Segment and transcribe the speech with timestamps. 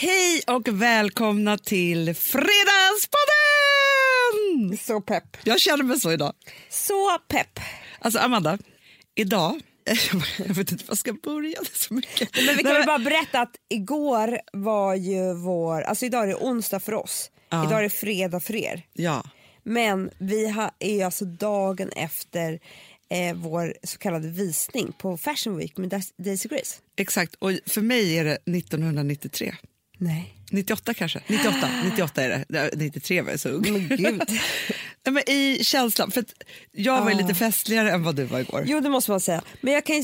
[0.00, 4.78] Hej och välkomna till Fredagspodden!
[4.78, 5.36] Så pepp.
[5.44, 6.32] Jag känner mig så idag.
[6.68, 7.60] Så pepp.
[7.98, 8.58] Alltså Amanda,
[9.14, 9.60] idag
[10.38, 11.60] jag vet inte var jag ska börja.
[11.60, 12.36] Det så mycket.
[12.46, 16.34] Men vi kan Nej, bara berätta att igår var ju vår, alltså idag är det
[16.36, 17.66] onsdag för oss, Ja.
[17.66, 18.82] idag är det fredag för er.
[18.92, 19.24] Ja,
[19.62, 22.60] Men vi har, är alltså dagen efter
[23.10, 26.76] eh, vår så kallade visning på Fashion Week med Dais- Daisy Grace.
[26.96, 27.34] exakt.
[27.34, 29.54] Och för mig är det 1993.
[30.00, 30.34] Nej.
[30.50, 31.20] 98 kanske?
[31.26, 32.44] 98, 98 är det.
[32.48, 32.70] det.
[32.76, 33.72] 93 var jag så ung.
[33.72, 34.22] Men gud.
[35.06, 36.24] Nej, men I känslan, för
[36.72, 37.14] jag var Ah.
[37.14, 38.64] lite festligare än vad du var igår.
[38.66, 39.42] jo det måste man säga.
[39.60, 40.02] Men jag kan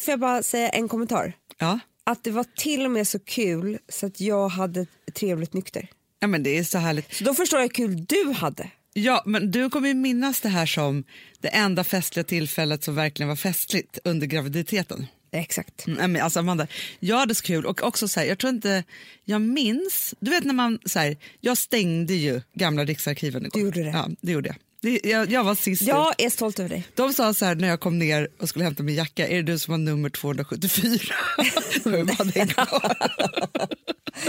[0.00, 1.32] får jag bara säga en kommentar?
[1.58, 1.78] Ja.
[2.04, 5.88] Att det var till och med så kul så att jag hade trevligt nykter.
[6.20, 7.14] ja, men det är så härligt.
[7.14, 8.70] Så då förstår jag hur kul du hade.
[8.94, 11.04] Ja, men du kommer ju minnas det här som
[11.40, 15.06] det enda festliga tillfället som verkligen var festligt under graviditeten.
[15.40, 15.86] Exakt.
[15.86, 16.66] Mm, nej, men alltså Amanda,
[17.00, 18.84] jag hade så kul och också så här, jag tror inte,
[19.24, 23.58] jag minns, du vet när man så här, jag stängde ju gamla riksarkiven igår.
[23.58, 23.90] Du gjorde det.
[23.90, 24.56] Ja, det gjorde jag.
[24.86, 25.82] Det, jag, jag var sist.
[25.82, 26.84] Jag är stolt över dig.
[26.94, 29.42] De sa så här när jag kom ner och skulle hämta min jacka, är det
[29.42, 31.14] du som har nummer 274?
[31.84, 32.96] Det var ju bara den kvar.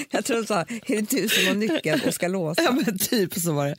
[0.10, 2.62] Jag tror så här, är det du som har nyckeln och ska låsa?
[2.66, 3.76] ja, men typ så var det.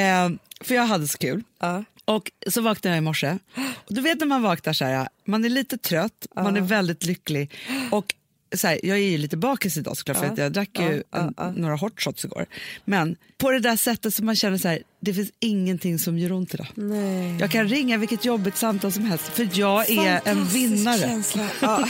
[0.00, 1.42] Eh, för jag hade så kul.
[1.60, 1.84] Ja.
[2.04, 3.38] Och så vaknade jag i morse.
[3.56, 7.04] Och du vet när man vaknar så här, man är lite trött, man är väldigt
[7.04, 7.54] lycklig.
[7.90, 8.14] Och
[8.56, 10.32] så här, jag är ju lite bakis idag såklart för Ja.
[10.32, 12.46] att jag drack ju Ja, en, ja, några hot shots igår.
[12.84, 16.32] Men på det där sättet som man känner så här, det finns ingenting som gör
[16.32, 16.66] ont idag.
[16.74, 17.36] Nej.
[17.40, 20.98] Jag kan ringa vilket jobbigt samtal som helst för jag är en vinnare.
[20.98, 21.48] Känsla.
[21.60, 21.88] Ja.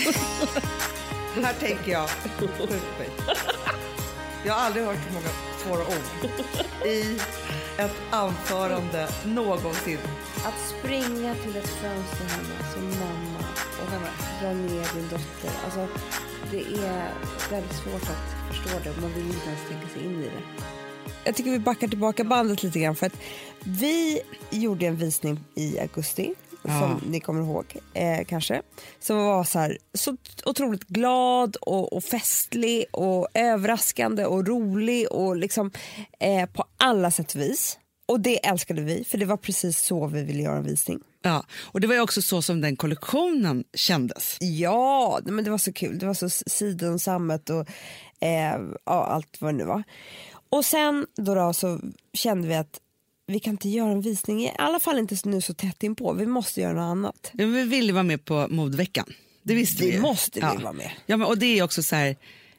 [1.45, 2.09] Här tänker jag.
[4.47, 5.29] Jag har aldrig hört så många
[5.65, 6.31] svåra ord
[6.87, 7.19] i
[7.79, 9.99] ett anförande någonsin.
[10.45, 13.39] Att springa till ett fönster hemma som mamma
[13.83, 13.91] och
[14.43, 15.51] dra ner din dotter.
[15.65, 15.89] Alltså,
[16.51, 17.13] det är
[17.51, 19.01] väldigt svårt att förstå det.
[19.01, 20.65] Man vill inte ens tänka sig in i det.
[21.25, 22.97] Jag tycker vi backar tillbaka bandet lite grann.
[22.97, 23.21] För att
[23.65, 26.35] vi gjorde en visning i augusti.
[26.63, 26.81] Ja.
[26.81, 27.65] Som ni kommer ihåg,
[27.95, 28.63] eh, kanske.
[29.01, 30.17] Som var så, här, så
[30.47, 35.71] otroligt glad och, och festlig och överraskande och rolig och liksom
[36.21, 37.79] eh, på alla sätt och vis.
[38.09, 41.01] Och det älskade vi, för det var precis så vi ville göra en visning.
[41.23, 44.37] Ja, och det var ju också så som den kollektionen kändes.
[44.41, 45.99] Ja, men det var så kul.
[45.99, 47.61] Det var så sidensammet och
[48.21, 49.83] eh, ja, allt vad det nu var.
[50.51, 51.81] Och sen då, då så
[52.13, 52.81] kände vi att
[53.27, 56.13] vi kan inte göra en visning, i alla fall inte nu så tätt inpå.
[56.13, 57.31] Vi måste göra något annat.
[57.33, 59.13] Ja, men vi ville vara med på modveckan.
[59.43, 60.01] Det visste Det vi ju.
[60.01, 60.55] måste vi ja.
[60.63, 60.91] vara med.
[61.07, 62.17] Ja, men, och det är också så här,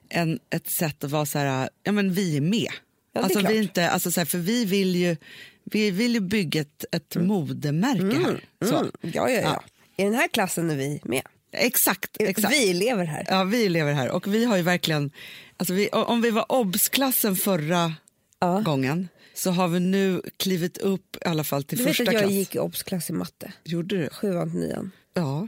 [0.09, 2.69] en, ett sätt att vara så här, ja men vi är med.
[3.13, 3.53] Är alltså, vi klart.
[3.55, 5.15] inte, alltså, så här, för vi vill ju,
[5.63, 8.45] vi vill ju bygga ett, ett modemärke här.
[8.69, 8.75] Så.
[8.77, 8.91] Mm.
[9.01, 9.63] Ja, ja, ja,
[9.97, 11.21] I den här klassen är vi med.
[11.51, 12.53] Exakt, exakt.
[12.53, 13.25] Vi lever här.
[13.27, 15.11] Ja, vi lever här och vi har ju verkligen,
[15.57, 17.93] alltså vi, om vi var obs-klassen förra
[18.41, 18.59] Ja.
[18.59, 22.13] gången så har vi nu klivit upp i alla fall till Du vet första att
[22.13, 22.31] jag klass.
[22.33, 24.09] gick i obs-klass i matte, Gjorde du?
[24.09, 24.91] sjuan till nian.
[25.13, 25.47] Ja.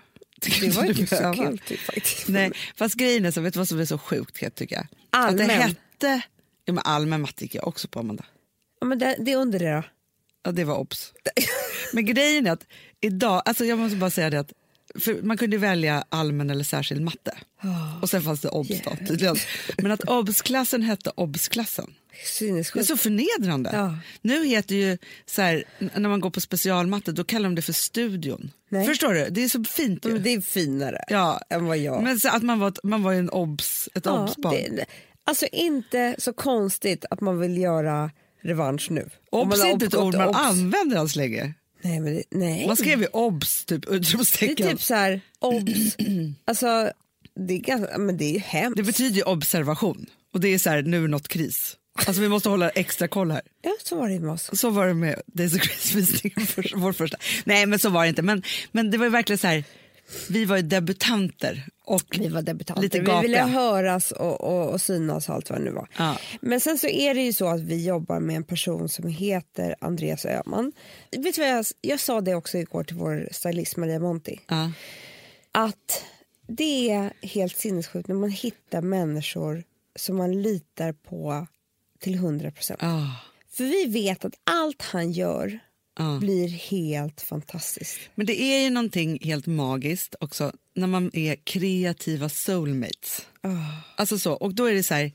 [0.61, 2.28] Det var inte så Ja, kul typ, faktiskt.
[2.28, 4.88] Nej, fast grejen är så, vet du vad som är så sjukt kan jag?
[5.09, 5.41] Allmän.
[5.41, 6.22] Att det hette,
[6.72, 8.26] ja men allmän matte gick jag också på Amanda.
[8.80, 9.84] Ja, men det, det är under det då.
[10.44, 11.14] Ja det var obs.
[11.94, 12.68] men grejen är att
[13.02, 14.52] idag, alltså jag måste bara säga det att
[15.24, 17.38] man kunde välja allmän eller särskild matte.
[18.02, 19.36] Och sen fanns det obs tydligen.
[19.78, 21.94] Men att obs-klassen hette obs-klassen.
[22.40, 23.70] Det är så förnedrande.
[23.74, 23.98] Ja.
[24.22, 27.74] Nu heter ju så här, när man går på specialmatte då kallar de det för
[27.74, 28.52] studion.
[28.70, 28.86] Nej.
[28.88, 29.30] Förstår du?
[29.30, 30.18] Det är så fint ju.
[30.20, 31.42] Det är finare Ja.
[31.50, 32.03] än vad jag...
[32.03, 34.80] Men så att man var, man var ju en obs, ett Ja, obsbarn.
[35.26, 38.12] Alltså inte så konstigt att man vill göra
[38.44, 39.09] revansch nu.
[39.30, 40.38] Obs är inte ett ord man obs.
[40.38, 41.54] använder alls längre.
[41.84, 42.68] Nej, men det, nej.
[42.68, 45.96] Man skrev ju obs, typ det är typ så här, obs.
[46.46, 46.92] alltså,
[47.48, 48.78] det är, ganska, men det är ju hemskt.
[48.78, 50.06] Det betyder ju observation.
[50.34, 51.78] Och det är så här, nu är något kris.
[52.08, 53.42] Alltså vi måste hålla extra koll här.
[53.62, 54.50] Ja, så var det med oss.
[54.59, 55.59] Så var det med Daisy
[56.48, 57.18] för- vår första.
[57.44, 58.22] Nej men så var det inte.
[58.22, 59.64] Men, men det var verkligen så här,
[60.29, 61.67] vi var ju debutanter.
[61.85, 62.81] Och Vi var debutanter.
[62.81, 65.88] Lite vi ville höras och, och, och synas och allt vad det nu var.
[65.97, 66.17] Ja.
[66.41, 69.75] Men sen så är det ju så att vi jobbar med en person som heter
[69.81, 70.72] Andreas Öhman.
[71.11, 74.40] Vet du vad jag, jag sa det också igår till vår stylist Maria Monti.
[74.47, 74.72] Ja.
[75.52, 76.03] att
[76.47, 79.64] det är helt sinnessjukt när man hittar människor
[79.96, 81.47] som man litar på
[81.99, 82.79] till 100 procent.
[82.84, 83.07] Ah,
[83.49, 85.59] För vi vet att allt han gör
[86.02, 86.20] ah.
[86.20, 88.00] blir helt fantastiskt.
[88.16, 93.28] Men det är ju någonting helt magiskt också när man är kreativa soulmates.
[93.42, 93.50] Ah.
[93.96, 95.12] Alltså så, och då är det så här,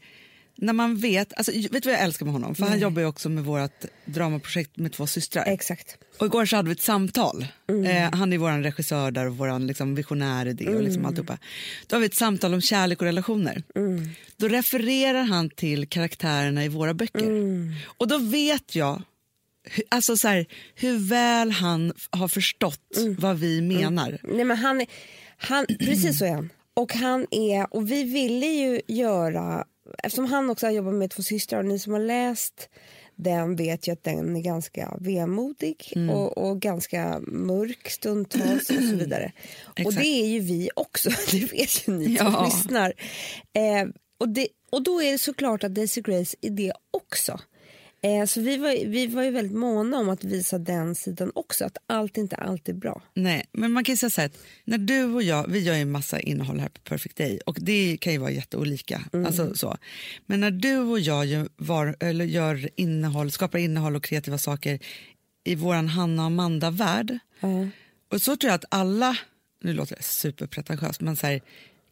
[0.59, 2.55] när man vet, alltså, vet du vad jag älskar med honom?
[2.55, 5.45] För han jobbar ju också med vårt dramaprojekt med två systrar.
[5.47, 5.99] Exakt.
[6.19, 7.47] Och igår så hade vi ett samtal.
[7.87, 11.39] Eh, han är vår regissör där och vår liksom, visionär idé och liksom alltihopa.
[11.87, 13.63] Då har vi ett samtal om kärlek och relationer.
[14.37, 17.31] Då refererar han till karaktärerna i våra böcker.
[17.85, 19.03] Och då vet jag
[19.89, 22.81] alltså så här, hur väl han har förstått
[23.19, 24.19] vad vi menar.
[24.23, 24.87] Nej, men han,
[25.37, 26.51] han, precis så är han.
[26.75, 29.65] Och han är, och vi ville ju göra,
[30.03, 32.69] eftersom han också har jobbat med två systrar och ni som har läst
[33.19, 36.11] den vet ju att den är ganska vemodig Mm.
[36.11, 39.33] och, och ganska mörk stundtals och så vidare.
[39.85, 42.33] och det är ju vi också, det vet ju ni Ja.
[42.33, 42.93] som lyssnar.
[43.53, 47.41] Eh, och, det, och då är det såklart att Daisy Grace är det också.
[48.03, 51.65] Eh, så vi var, vi var ju väldigt måna om att visa den sidan också,
[51.65, 53.03] att allt inte alltid är bra.
[53.15, 54.31] Nej, men man kan säga så här
[54.65, 57.59] när du och jag, vi gör ju en massa innehåll här på Perfect Day och
[57.61, 59.03] det kan ju vara jätteolika.
[59.13, 59.77] Alltså, så.
[60.27, 64.79] Men när du och jag gör, var, eller gör innehåll, skapar innehåll och kreativa saker
[65.45, 67.19] i våran Hanna och Amanda-värld
[68.13, 69.17] och så tror jag att alla,
[69.63, 71.41] nu låter det superpretentiöst, men så här,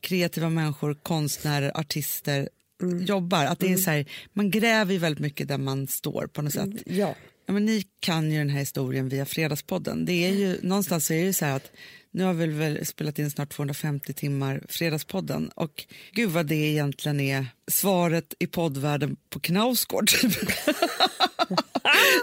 [0.01, 2.49] kreativa människor, konstnärer, artister
[2.85, 3.45] jobbar.
[3.45, 6.53] Att det är så här, man gräver ju väldigt mycket där man står på något
[6.53, 6.71] sätt.
[6.87, 7.15] Ja.
[7.47, 10.05] Ja, men ni kan ju den här historien via Fredagspodden.
[10.05, 11.71] Det är ju, någonstans är det ju så här att
[12.11, 17.21] nu har vi väl spelat in snart 250 timmar Fredagspodden och gud vad det egentligen
[17.21, 20.11] är svaret i poddvärlden på Knausgård.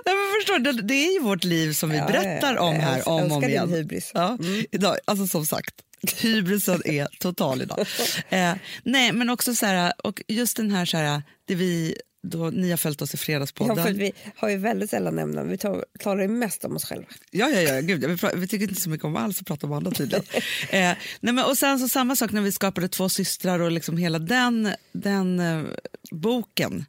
[0.05, 2.81] Nej, men förstår det, det är ju vårt liv som vi Ja, berättar om jag
[2.81, 3.69] här älskar- om och om din igen.
[3.73, 4.11] hybris.
[4.13, 4.37] Ja,
[4.71, 5.73] idag, alltså som sagt,
[6.21, 7.85] hybrisen är total idag.
[8.29, 8.53] Eh,
[8.83, 12.69] nej, men också så här, och just den här, så här det vi, då ni
[12.69, 13.75] har följt oss i Ja, Fredagspodden.
[13.75, 15.49] för att vi har ju väldigt sällan ämnen.
[15.49, 17.05] Vi tar, talar ju mest om oss själva.
[17.31, 19.73] Ja, ja, ja gud, vi, vi tycker inte så mycket om alls att prata om
[19.73, 20.23] andra tydligen.
[20.69, 23.97] eh, nej, men, och sen så samma sak när vi skapade Två systrar och liksom
[23.97, 25.63] hela den, den eh,
[26.11, 26.85] boken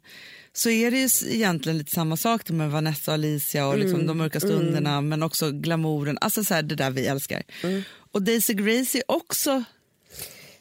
[0.53, 4.17] så är det ju egentligen lite samma sak med Vanessa och Alicia och liksom de
[4.17, 7.43] mörka stunderna men också glamouren, alltså så här, det där vi älskar.
[8.11, 9.63] Och Daisy Grace är också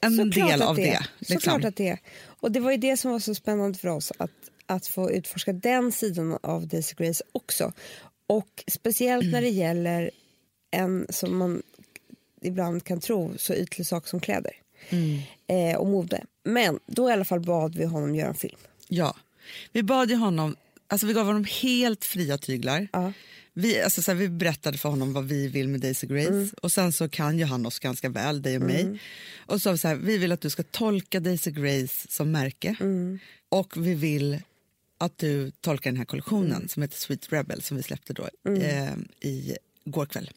[0.01, 0.83] en Såklart del av det.
[0.83, 1.07] det.
[1.19, 1.41] liksom.
[1.41, 1.99] Såklart att det är.
[2.41, 4.31] Och det var ju det som var så spännande för oss att,
[4.73, 7.73] att få utforska den sidan av Daisy Grace också.
[8.27, 10.11] Och speciellt när det gäller
[10.71, 11.63] en som man
[12.43, 14.53] ibland kan tro så ytlig sak som kläder
[15.47, 16.25] eh, och mode.
[16.45, 18.59] Men då i alla fall bad vi honom göra en film.
[18.89, 19.17] Ja,
[19.73, 22.89] vi bad ju honom, alltså vi gav honom helt fria tyglar.
[22.93, 23.13] Ja.
[23.55, 26.73] Vi, alltså så här, vi berättade för honom vad vi vill med Daisy Grace och
[26.73, 29.01] sen så kan ju han oss ganska väl, dig och mig.
[29.47, 32.77] Och så så här, vi vill att du ska tolka Daisy Grace som märke
[33.49, 34.39] och vi vill
[35.05, 38.93] att du tolkar den här kollektionen som heter Sweet Rebel som vi släppte då eh,
[39.21, 40.31] i går kväll.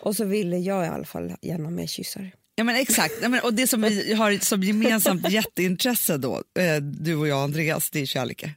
[0.00, 2.30] Och så ville jag i alla fall gärna med kyssar.
[2.54, 6.76] Ja men exakt, ja, men, och det som vi har som gemensamt jätteintresse då, eh,
[6.82, 8.50] du och jag Andreas, det är kärleken.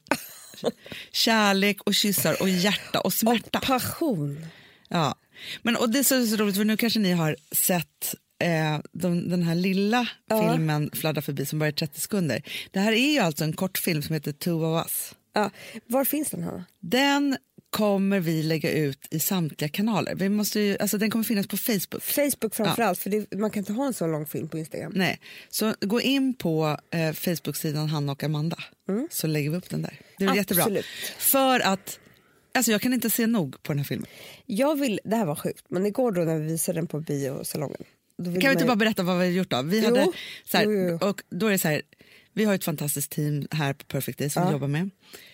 [1.12, 3.60] Kärlek och kyssar och hjärta och smärta.
[3.60, 4.46] Passion.
[4.88, 5.16] Ja.
[5.62, 9.30] Men, och det är så, så roligt för nu kanske ni har sett eh, de,
[9.30, 12.44] den här lilla filmen Fladdra förbi som bara är 30 sekunder.
[12.72, 15.16] Det här är ju alltså en kortfilm som heter Two of us.
[15.34, 15.52] Ja.
[15.88, 16.66] Var finns den, Hanna?
[16.80, 17.38] Den
[17.70, 20.16] kommer vi lägga ut i samtliga kanaler.
[20.16, 22.04] Vi måste ju, alltså den kommer finnas på Facebook.
[22.04, 24.92] Facebook framför allt, för det, man kan inte ha en så lång film på Instagram.
[24.96, 28.58] Nej, så gå in på eh, Facebook-sidan Hanna och Amanda
[29.12, 30.00] så lägger vi upp den där.
[30.18, 30.68] Det är jättebra.
[31.18, 32.00] För att
[32.54, 34.08] alltså jag kan inte se nog på den här filmen.
[34.46, 37.84] Jag vill, det här var sjukt, men igår då när vi visade den på biosalongen.
[38.24, 39.62] Kan vi inte ju- bara berätta vad vi har gjort då?
[39.62, 39.86] Vi Jo.
[39.86, 40.08] hade,
[40.46, 40.72] så här, jo,
[41.02, 41.08] jo.
[41.10, 41.82] Och då är det så här,
[42.34, 44.90] vi har ett fantastiskt team här på Perfect Day som vi jobbar med.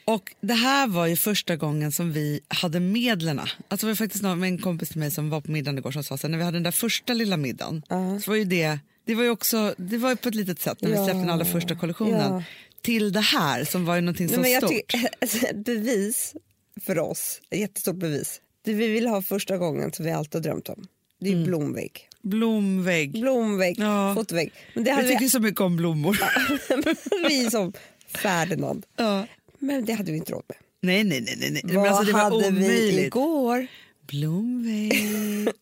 [0.05, 3.39] Och det här var ju första gången som vi hade medlen.
[3.39, 6.03] Alltså det var faktiskt någon, en kompis till mig som var på middagen igår som
[6.03, 7.81] sa så här, när vi hade den där första lilla middagen
[8.23, 10.81] så var ju det, det var ju också, det var ju på ett litet sätt
[10.81, 11.03] när vi Ja.
[11.05, 12.43] släppte den allra första kollektionen Ja.
[12.81, 14.71] till det här som var ju någonting så Nej, men jag stort.
[14.71, 16.35] tycker, alltså, bevis
[16.81, 18.41] för oss, jättestort bevis.
[18.65, 20.87] Det vi vill ha första gången som vi alltid har drömt om.
[21.19, 21.45] Det är Mm.
[21.45, 22.09] blomvägg.
[22.25, 23.11] Blomvägg.
[23.21, 24.13] Blomvägg, Ja.
[24.15, 24.51] fotovägg.
[24.73, 26.17] Men det Jag hade tycker vi, så mycket om blommor.
[27.29, 27.73] vi som
[28.15, 28.85] Ferdinand.
[28.97, 29.25] ja.
[29.59, 30.57] Men det hade vi inte råd med.
[30.81, 31.49] Nej, nej, nej.
[31.51, 31.61] nej.
[31.63, 33.05] Vad Men alltså, det var hade vi omöjligt.
[33.05, 33.67] igår?
[34.07, 35.49] Blomvägg.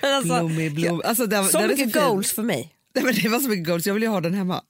[0.00, 1.02] Alltså, Blommig blom.
[1.04, 2.02] Alltså, den, så är mycket fin.
[2.02, 2.72] goals för mig.
[2.94, 4.62] Nej, men det var så mycket goals, jag vill ju ha den hemma.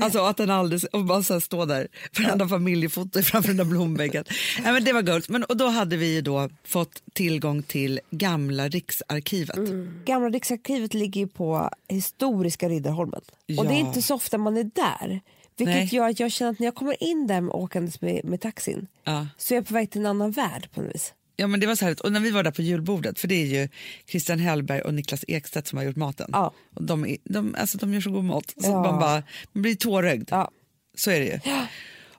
[0.00, 1.88] Alltså att den aldrig, och bara så stå där,
[2.18, 4.24] varenda familjefoto framför den där blomväggen.
[4.62, 5.28] Nej, men det var goals.
[5.28, 9.56] Men, och då hade vi ju då fått tillgång till gamla Riksarkivet.
[10.04, 13.20] Gamla Riksarkivet ligger ju på historiska Riddarholmen.
[13.58, 13.86] Och det är Ja.
[13.88, 15.20] inte så ofta man är där.
[15.56, 15.88] Vilket Nej.
[15.92, 19.26] gör att jag känner att när jag kommer in där åkandes med, med taxin Ja.
[19.38, 21.12] så är jag på väg till en annan värld på något vis.
[21.36, 23.34] Ja, men det var så här, och när vi var där på julbordet, för det
[23.34, 23.68] är ju
[24.08, 26.30] Christian Hellberg och Niklas Ekstedt som har gjort maten.
[26.32, 26.54] Ja.
[26.74, 28.82] Och de, är- de, alltså, de gör så god mat, så Ja.
[28.82, 29.22] man, bara,
[29.52, 30.28] man blir tårögd.
[30.30, 30.50] Ja.
[30.96, 31.40] Så är det ju.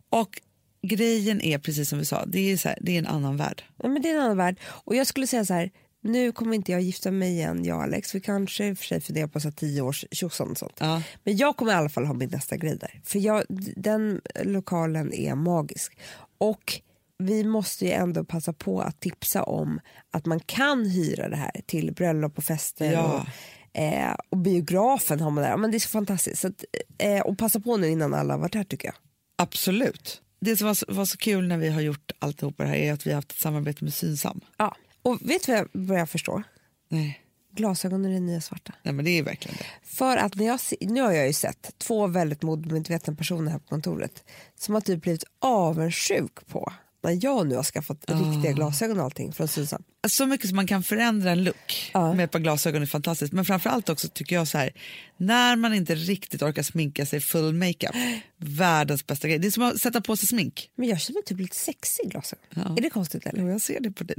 [0.09, 0.41] Och
[0.81, 3.63] grejen är precis som vi sa, det är, så här, det är en annan värld.
[3.83, 4.59] Ja, men det är en annan värld.
[4.65, 7.83] Och jag skulle säga så här, nu kommer inte jag gifta mig igen, jag och
[7.83, 8.15] Alex.
[8.15, 10.73] Vi kanske i och för sig funderar på så tio års tjosan och sånt.
[10.79, 11.01] Ja.
[11.23, 13.01] Men jag kommer i alla fall ha min nästa grej där.
[13.03, 13.43] För jag,
[13.75, 15.97] den lokalen är magisk.
[16.37, 16.81] Och
[17.17, 19.79] vi måste ju ändå passa på att tipsa om
[20.11, 22.91] att man kan hyra det här till bröllop och fester.
[22.91, 23.03] Ja.
[23.03, 25.57] Och, eh, och biografen har man där.
[25.57, 26.41] Men det är så fantastiskt.
[26.41, 26.63] Så att,
[26.97, 28.95] eh, och passa på nu innan alla har varit här tycker jag.
[29.35, 30.21] Absolut.
[30.39, 32.93] Det som var så, var så kul när vi har gjort alltihopa det här är
[32.93, 34.41] att vi har haft ett samarbete med Synsam.
[34.57, 34.75] Ja.
[35.01, 36.43] Och vet du vad jag börjar förstå?
[36.89, 37.21] Nej.
[37.51, 38.73] Glasögon är det nya svarta.
[38.83, 39.87] Nej, men det är verkligen det.
[39.87, 43.67] För att när jag, nu har jag ju sett två väldigt modemedvetna personer här på
[43.67, 44.23] kontoret
[44.59, 46.73] som har typ blivit avundsjuk på
[47.05, 49.83] när jag nu har skaffat riktiga glasögon och allting från Synsam.
[50.07, 52.13] Så mycket som man kan förändra en look Ja.
[52.13, 53.33] med ett par glasögon är fantastiskt.
[53.33, 54.73] Men framförallt också tycker jag så här,
[55.17, 57.95] när man inte riktigt orkar sminka sig full makeup,
[58.37, 59.39] världens bästa grej.
[59.39, 60.69] Det är som att sätta på sig smink.
[60.75, 62.77] Men jag känner mig typ lite sexig i glasögon.
[62.77, 63.41] Är det konstigt eller?
[63.41, 64.15] Jo, jag ser det på dig.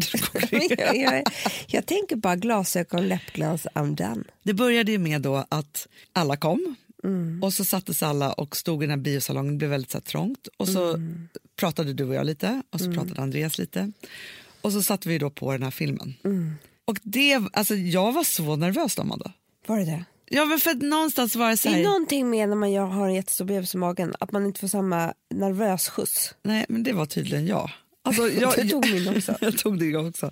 [0.79, 1.23] Jag, jag,
[1.67, 4.25] jag tänker bara glasögon, läppglans, I'm done.
[4.43, 7.43] Det började ju med då att alla kom Mm.
[7.43, 10.49] och så sattes alla och stod i den här biosalongen, det blev väldigt så trångt
[10.57, 11.29] och så Mm.
[11.57, 13.93] pratade du och jag lite och så pratade Andreas lite
[14.61, 16.15] och så satte vi då på den här filmen.
[16.25, 16.55] Mm.
[16.85, 19.33] Och det, alltså jag var så nervös då, Amanda.
[19.67, 20.05] Var det det?
[20.29, 23.07] Ja men för någonstans var det så Det här, är någonting med när man har
[23.09, 26.35] en jättestor bebis i magen att man inte får samma nervös skjuts.
[26.43, 27.71] nej men det var tydligen jag.
[28.07, 29.37] Alltså, jag, Du tog min också.
[29.41, 30.31] jag tog det också.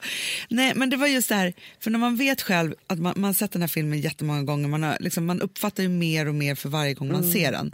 [0.48, 3.34] Nej, men det var just det här, för när man vet själv att man, man
[3.34, 6.54] sett den här filmen jättemånga gånger, man, har, liksom, man uppfattar ju mer och mer
[6.54, 7.70] för varje gång man Mm, ser den.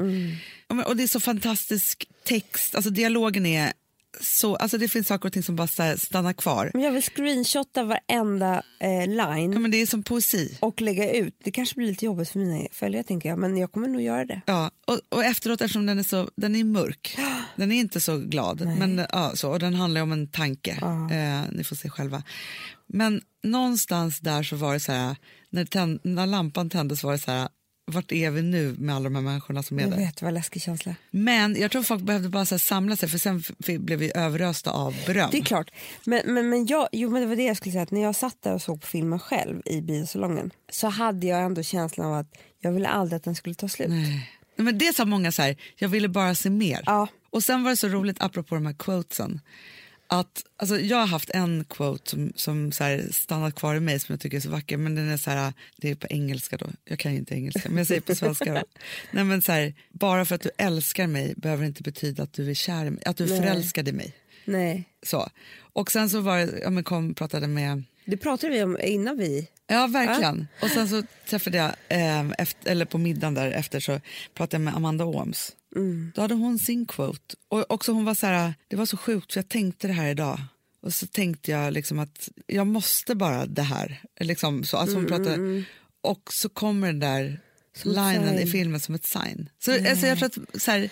[0.69, 3.73] Men- Och det är så fantastisk text, alltså dialogen är
[4.21, 6.71] så, alltså det finns saker och ting som bara här, stannar kvar.
[6.75, 10.59] Men jag vill screenshotta varenda eh, line Ja, men det är som poesi.
[10.61, 11.37] och lägga ut.
[11.45, 14.25] Det kanske blir lite jobbigt för mina följare tänker jag, men jag kommer nog göra
[14.25, 14.41] det.
[14.47, 17.19] Ja, och, och efteråt, eftersom den är så den är mörk,
[17.57, 20.71] den är inte så glad, men, ja, så, och den handlar om en tanke.
[21.11, 22.23] Eh, ni får se själva.
[22.87, 25.17] Men någonstans där så var det så här,
[25.51, 27.49] när, tänd, när lampan tändes var det så här,
[27.91, 29.97] vart är vi nu med alla de här människorna som är Jag där?
[29.97, 30.95] vet, vad läskig känsla.
[31.11, 34.71] Men jag tror folk behövde bara så här, samla sig för sen blev vi överösta
[34.71, 35.29] av beröm.
[35.33, 35.71] Det är klart.
[36.05, 38.17] Men, men, men, jag, jo, men det var det jag skulle säga, att när jag
[38.17, 42.15] satt där och såg på filmen själv i biosalongen så hade jag ändå känslan av
[42.15, 43.89] att jag ville aldrig att den skulle ta slut.
[43.89, 46.83] Nej, Men det sa många så här, jag ville bara se mer.
[46.87, 47.09] Ja.
[47.31, 49.41] Och sen var det så roligt apropå de här quotesen.
[50.13, 54.01] Att, alltså, jag har haft en quote som, som så här, stannat kvar i mig
[54.01, 54.77] som jag tycker är så vacker.
[54.77, 56.67] Men den är så här, det är på engelska då.
[56.85, 58.63] Jag kan ju inte engelska men jag säger på svenska då.
[59.11, 62.33] Nej, men så här, bara för att du älskar mig behöver det inte betyda att
[62.33, 64.15] du är kär i mig, att du är förälskad i mig.
[64.45, 64.89] Nej.
[65.03, 65.29] Så.
[65.73, 69.19] Och sen så var det, jag men kom pratade med Det pratade vi om innan
[69.19, 69.49] vi...
[69.67, 70.49] Ja, verkligen.
[70.63, 74.01] Och sen så träffade jag, eh, efter, eller på middagen där efter så
[74.35, 75.53] pratade jag med Amanda Ooms.
[76.15, 77.35] Då hade hon sin quote.
[77.49, 80.09] Och också hon var så här, det var så sjukt för jag tänkte det här
[80.09, 80.41] idag.
[80.83, 84.03] Och så tänkte jag liksom att jag måste bara det här.
[84.21, 84.77] Liksom så.
[84.77, 85.65] Alltså hon pratade,
[86.01, 87.41] Och så kommer den där
[87.77, 89.49] Som linen i filmen som ett sign.
[89.59, 90.91] Så alltså, jag tror att så här,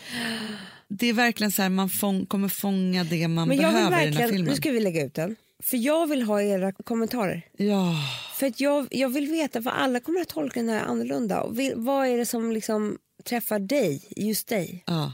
[0.89, 4.17] det är verkligen så här, man fång, kommer fånga det man Men behöver i den
[4.17, 4.51] här filmen.
[4.51, 5.37] nu ska vi lägga ut den.
[5.63, 7.43] För jag vill ha era kommentarer.
[7.57, 7.95] Ja,
[8.35, 11.41] För att jag, jag vill veta, för alla kommer att tolka den här annorlunda.
[11.43, 14.83] Och vill, vad är det som liksom träffar dig, just dig?
[14.87, 15.13] ja.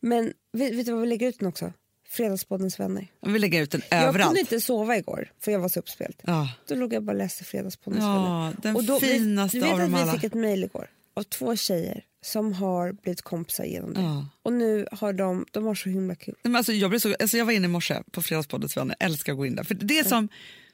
[0.00, 1.72] Men vet, vet du vad vi lägger ut den också?
[2.08, 3.06] Fredagspoddens vänner.
[3.20, 4.28] Jag vill lägga ut den Jag överallt.
[4.28, 6.20] kunde inte sova igår för jag var så uppspelt.
[6.26, 6.48] Ja.
[6.68, 8.56] Då låg jag bara och läste Fredagspoddens Ja, vänner.
[8.62, 10.12] den Och då, finaste vi, du vet av att dem vi alla.
[10.12, 14.00] fick ett mejl igår av två tjejer som har blivit kompisar genom det.
[14.00, 14.26] Ja.
[14.42, 16.34] Och nu har de, de har så himla kul.
[16.42, 19.32] Men alltså, jag, blev så, alltså, jag var inne i morse på Fredagspoddens vänner, älskar
[19.32, 19.64] att gå in där.
[19.64, 20.28] För det är som,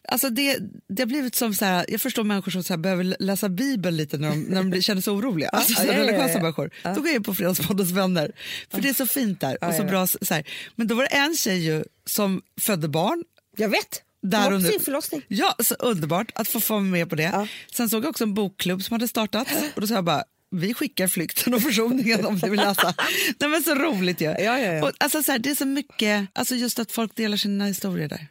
[0.09, 0.59] alltså, det,
[0.89, 3.97] det har blivit som så här, jag förstår människor som så här, behöver läsa Bibeln
[3.97, 5.49] lite när de, när de blir, känner sig oroliga.
[5.49, 6.71] Alltså, ja, så här, ja, religiösa människor.
[6.83, 8.33] Då går jag in på Fredagspoddens vänner.
[8.71, 9.65] För det är så fint där.
[9.65, 10.49] och så bra, så här.
[10.75, 13.25] Men då var det en tjej ju, som födde barn
[13.57, 14.03] Jag vet!
[14.23, 14.69] Där och nu.
[14.71, 15.23] sin förlossning.
[15.29, 17.23] Ja, så underbart att få få vara med på det.
[17.23, 17.47] Ja.
[17.75, 20.25] Sen såg jag också en bokklubb som hade startat och då sa jag bara
[20.61, 22.95] vi skickar flykten och försoningen om ni vill läsa.
[23.41, 24.25] Nej, men så roligt ju.
[24.27, 24.85] Ja, ja, ja.
[24.89, 28.09] Och, alltså, så här, det är så mycket, alltså just att folk delar sina historier
[28.09, 28.27] där.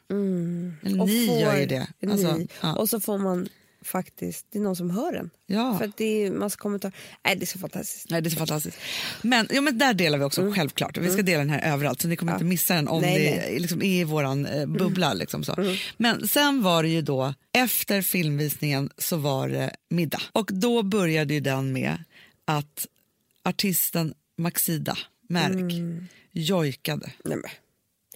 [0.86, 1.88] Eller Och ni får- gör ju det.
[2.12, 2.74] Alltså, ja.
[2.76, 3.50] Och så får man
[3.86, 5.30] faktiskt, det är någon som hör den.
[5.48, 5.78] Ja.
[5.78, 6.94] För att det är massa kommentarer.
[7.26, 8.10] Nej, det är så fantastiskt.
[8.10, 8.78] Nej, det är så fantastiskt.
[9.22, 10.98] Men, ja, men där delar vi också självklart.
[10.98, 13.10] Vi ska dela den här överallt så ni kommer inte missa den om Mm.
[13.14, 13.50] Nej, det nej.
[13.50, 13.62] Mm.
[13.62, 15.14] Liksom är i våran eh, bubbla.
[15.14, 15.76] Liksom så.
[15.98, 20.22] Men sen var det ju då, efter filmvisningen så var det middag.
[20.32, 22.04] Och då började ju den med
[22.46, 22.88] att
[23.44, 24.98] artisten Maxida
[25.30, 26.08] Märk Mm.
[26.32, 27.50] jojkade Nej, men,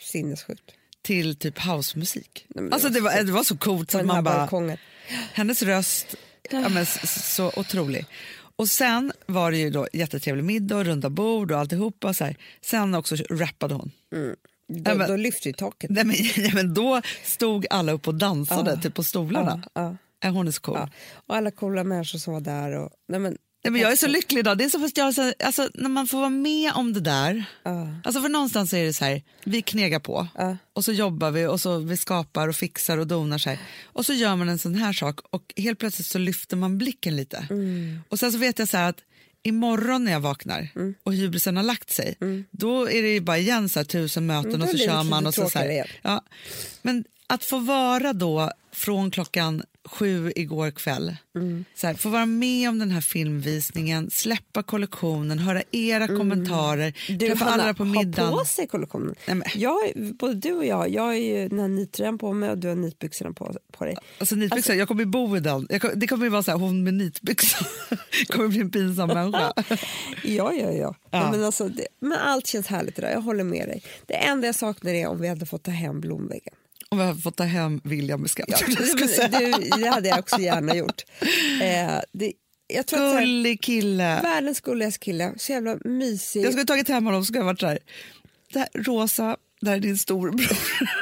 [0.02, 0.72] sinnessjukt.
[1.02, 2.46] till typ housemusik.
[2.48, 4.36] Nej, Alltså det var, så- det var så coolt så man bara...
[4.38, 4.78] balkongen.
[5.34, 6.16] Hennes röst,
[6.52, 8.06] ja, men, s- så otrolig.
[8.56, 12.14] Och sen var det ju då jättetrevlig middag och runda bord och alltihopa.
[12.14, 12.36] Så här.
[12.62, 13.92] Sen också rappade hon.
[14.70, 15.90] Då, men- då lyfter ju taket.
[15.90, 19.64] Nej, men, nej, men då stod alla upp och dansade typ på stolarna.
[19.74, 20.30] Ja, Ja.
[20.30, 20.78] Hon är så cool.
[21.12, 22.72] Och alla coola människor som var där.
[22.78, 24.58] Och, nej, men, Nej, men jag är så lycklig idag.
[24.58, 27.46] Det är så, fast jag, så, alltså, när man får vara med om det där.
[27.64, 27.88] Ja.
[28.04, 30.58] Alltså för någonstans är det så här, vi knegar på Ja.
[30.74, 33.60] och så jobbar vi och så vi skapar och fixar och donar så här.
[33.84, 37.16] Och så gör man en sån här sak och helt plötsligt så lyfter man blicken
[37.16, 37.48] lite.
[37.50, 38.00] Mm.
[38.10, 39.00] Och sen så vet jag så här att
[39.44, 40.96] imorgon när jag vaknar Mm.
[41.04, 42.16] och hybrisen har lagt sig,
[42.52, 45.28] då är det ju bara igen så här, tusen möten Mm, och så kör man.
[45.28, 46.22] Och så, så här, ja.
[46.82, 51.66] Men att få vara då från klockan sju igår kväll, Mm.
[51.76, 57.18] så här, få vara med om den här filmvisningen, släppa kollektionen, höra era kommentarer, Mm.
[57.20, 58.30] Du, träffa Hanna, alla på middagen.
[58.34, 59.16] ha på sig kollektionen.
[59.28, 59.78] Nej, Jag,
[60.20, 62.76] både du och jag, jag har ju den här nittröjan på mig och du har
[62.76, 63.96] nitbyxorna på, på dig.
[64.20, 65.68] Alltså nitbyxor, jag kommer ju bo i den.
[65.70, 67.68] Jag, kom- det kommer ju vara så här, hon med nitbyxor.
[68.34, 69.54] kommer bli en pinsam människa.
[70.24, 70.96] Ja, ja, ja.
[71.12, 71.32] Ja.
[71.32, 73.84] Men, alltså, det, men allt känns härligt idag, jag håller med dig.
[74.06, 76.54] Det enda jag saknar är om vi hade fått ta hem blomväggen.
[76.90, 78.46] Om vi har fått ta hem William med skatt.
[78.50, 81.06] Ja, jag du, det hade jag också gärna gjort.
[81.62, 82.34] Eh, det,
[82.68, 84.22] jag tror Gullig kille.
[84.22, 86.44] världens gulligaste kille, så jävla mysig.
[86.46, 87.80] Jag skulle tagit hem honom skulle jag varit så här.
[88.54, 90.42] Det här, Rosa, det här är din storbror.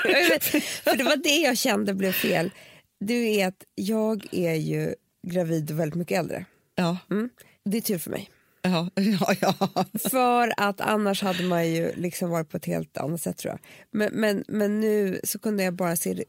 [0.11, 2.51] Jag vet, för det var det jag kände blev fel.
[2.99, 4.95] Du är att jag är ju
[5.27, 6.45] gravid och väldigt mycket äldre.
[6.75, 7.29] ja, Mm.
[7.65, 8.29] Det är tur för mig.
[8.67, 9.85] Ja, ja, ja.
[10.09, 13.59] För att annars hade man ju liksom varit på ett helt annat sätt tror jag.
[13.91, 16.23] Men, men, men nu så kunde jag bara se det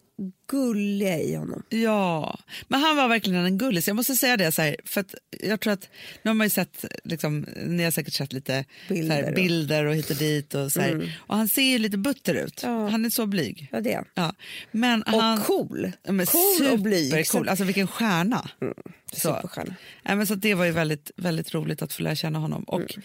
[0.50, 1.62] gulliga i honom.
[1.68, 2.38] Ja,
[2.68, 3.86] men han var verkligen en gullis.
[3.86, 5.88] Jag måste säga det, så här, för att jag tror att
[6.22, 9.34] nu har man ju sett, liksom, ni har säkert sett lite Bilder här, och- Mm.
[9.42, 11.16] bilder och hit och dit och så här.
[11.26, 12.60] Och han ser ju lite butter ut.
[12.62, 12.88] Ja.
[12.88, 13.68] Han är så blyg.
[13.72, 14.04] Ja, det är.
[14.14, 14.34] Ja.
[14.70, 15.92] Men Och han, cool.
[16.08, 17.10] Men cool och blyg.
[17.10, 17.48] supercool.
[17.48, 18.48] Alltså vilken stjärna.
[19.12, 19.48] Så.
[20.04, 22.62] Men så det var ju väldigt, väldigt roligt att få lära känna honom.
[22.64, 23.02] Och Mm.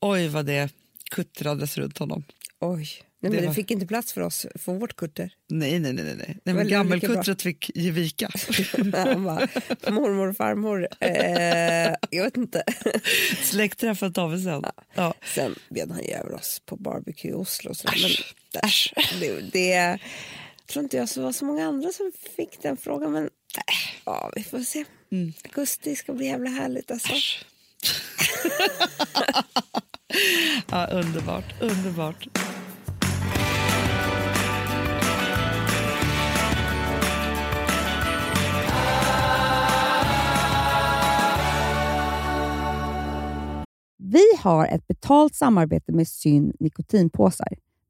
[0.00, 0.68] oj vad det
[1.10, 2.24] kuttrades runt honom.
[2.60, 2.88] Oj.
[3.20, 5.30] Nej, Det men det var- fick inte plats för oss, för vårt kutter.
[5.48, 6.04] Nej, nej, nej.
[6.04, 6.16] nej.
[6.18, 8.30] nej men var gammelkuttret fick ge vika.
[8.94, 9.48] Han bara,
[9.90, 12.62] mormor och farmor, eh, jag vet inte.
[13.42, 14.64] Släktträffet har vi sen.
[14.94, 15.14] Ja.
[15.34, 17.74] Sen bjöd han ju över oss på barbecue i Oslo.
[17.74, 17.94] sådär.
[17.94, 18.94] Äsch, men, äsch.
[19.20, 19.98] Det, det
[20.66, 23.30] tror inte jag så var så många andra som fick den frågan, men äh,
[24.04, 24.84] ja, vi får se.
[25.12, 25.32] Mm.
[25.44, 27.12] Augusti ska bli jävla härligt alltså.
[30.70, 32.28] Ja, underbart, underbart.
[43.98, 47.48] Vi har ett betalt samarbete med Syn nikotinpåsar.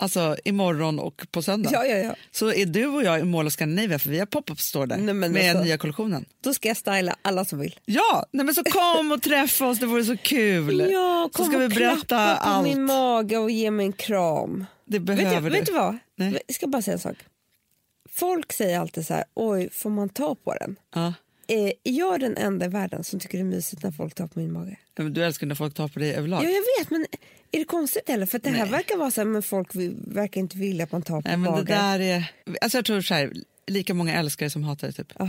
[0.00, 2.14] alltså imorgon och på söndag, Ja, ja, ja.
[2.30, 4.96] så är du och jag i Mall of Scandinavia för vi har pop-up store där
[4.96, 5.64] Nej, men med alltså.
[5.64, 6.24] nya kollektionen.
[6.44, 7.78] Då ska jag styla alla som vill.
[7.84, 10.80] Ja, nej men så kom och träffa oss, det vore så kul.
[10.92, 12.64] Ja, så kom ska vi och berätta klappa på allt.
[12.64, 14.66] min mage och ge mig en kram.
[14.86, 15.72] Det Vet behöver du, vet du.
[15.72, 15.98] du vad?
[16.16, 16.38] Nej.
[16.46, 17.16] Jag ska bara säga en sak.
[18.12, 20.76] Folk säger alltid så här, oj, får man ta på den?
[20.94, 21.14] Ja.
[21.50, 24.26] Eh, är jag den enda i världen som tycker det är mysigt när folk tar
[24.26, 24.76] på min mage?
[24.96, 26.44] Ja, men Du älskar när folk tar på dig överlag.
[26.44, 27.06] Ja, jag vet, men
[27.52, 28.26] är det konstigt eller?
[28.26, 29.68] För det här verkar vara så här, men folk
[30.06, 31.98] verkar inte vilja att man tar på Nej, men det magar.
[31.98, 33.32] där är, alltså jag tror så här,
[33.66, 34.92] lika många älskare som hatar det.
[34.92, 35.12] Typ.
[35.20, 35.24] Ah,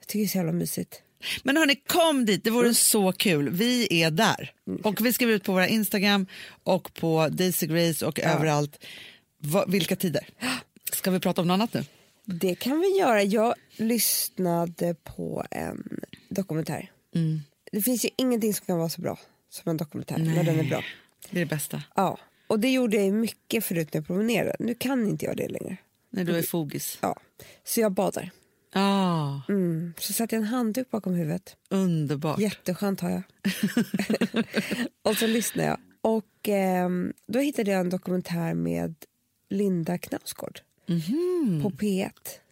[0.00, 1.02] jag tycker det är så jävla mysigt.
[1.42, 2.74] Men hörni, kom dit, det vore Mm.
[2.74, 3.50] så kul.
[3.50, 4.52] Vi är där.
[4.82, 6.26] Och vi skriver ut på våra Instagram
[6.62, 8.84] och på Daisy Grace och överallt.
[9.38, 10.26] Va, vilka tider?
[10.92, 11.84] Ska vi prata om något annat nu?
[12.24, 13.22] Det kan vi göra.
[13.22, 16.90] Jag lyssnade på en dokumentär.
[17.14, 17.40] Mm.
[17.72, 19.18] Det finns ju ingenting som kan vara så bra
[19.50, 20.82] som en dokumentär när den är bra.
[21.30, 21.82] Det är det bästa.
[21.96, 24.56] Ja, och det gjorde jag mycket förut när jag promenerade.
[24.58, 25.76] Nu kan inte jag det längre.
[26.10, 26.98] När du är fogis.
[27.00, 27.16] Ja,
[27.64, 28.30] så jag badar.
[28.72, 29.94] Ah, Mm.
[29.98, 31.56] Så satte jag en handduk bakom huvudet.
[31.68, 32.40] underbart.
[32.40, 33.22] Jätteskönt har jag.
[35.02, 35.78] och så lyssnade jag.
[36.00, 38.94] Och ehm, då hittade jag en dokumentär med
[39.50, 41.60] Linda Knausgård Mhm.
[41.62, 42.10] på P1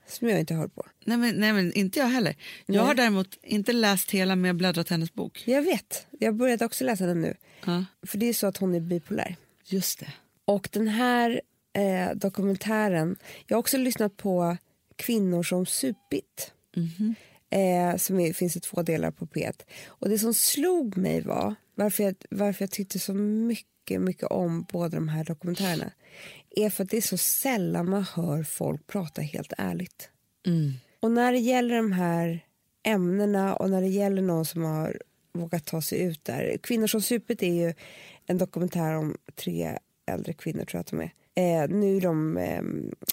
[0.09, 0.87] som jag inte har på.
[1.05, 2.37] Nej, men, nej, men inte jag heller.
[2.67, 2.87] Jag Nej.
[2.87, 5.43] har däremot inte läst hela men jag bläddrat hennes bok.
[5.47, 7.37] Jag vet, jag började också läsa den nu.
[7.67, 9.37] Ja, För det är så att hon är bipolär.
[9.65, 10.13] just det.
[10.45, 11.41] Och den här
[11.73, 13.17] eh, dokumentären,
[13.47, 14.57] jag har också lyssnat på
[14.97, 16.53] Kvinnor som supit.
[16.77, 17.15] Mhm.
[17.51, 19.63] Eh, som är, finns i två delar på P1.
[19.87, 24.67] Och det som slog mig var, varför jag, varför jag tyckte så mycket, mycket om
[24.73, 25.91] båda de här dokumentärerna,
[26.57, 30.11] är för att det är så sällan man hör folk prata helt ärligt.
[30.47, 30.73] Mm.
[31.01, 32.41] Och när det gäller de här
[32.83, 34.99] ämnena och när det gäller någon som har
[35.33, 36.59] vågat ta sig ut där.
[36.63, 37.75] Kvinnor som supit är ju
[38.27, 41.13] en dokumentär om tre äldre kvinnor tror jag att de är.
[41.35, 42.63] Eh, nu är de eh,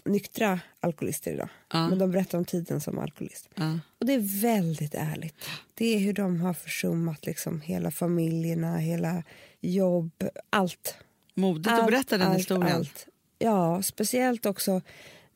[0.06, 1.50] nyktra alkoholister idag.
[1.74, 1.90] Ja.
[1.90, 3.50] Men de berättar om tiden som alkoholist.
[3.56, 3.80] Ja.
[4.00, 5.36] Och det är väldigt ärligt.
[5.74, 9.24] Det är hur de har försummat liksom hela familjerna, hela
[9.62, 10.12] jobb,
[10.50, 10.96] allt.
[11.34, 12.76] Modigt att berätta den allt, historien.
[12.76, 13.08] allt.
[13.40, 14.82] Ja, speciellt också.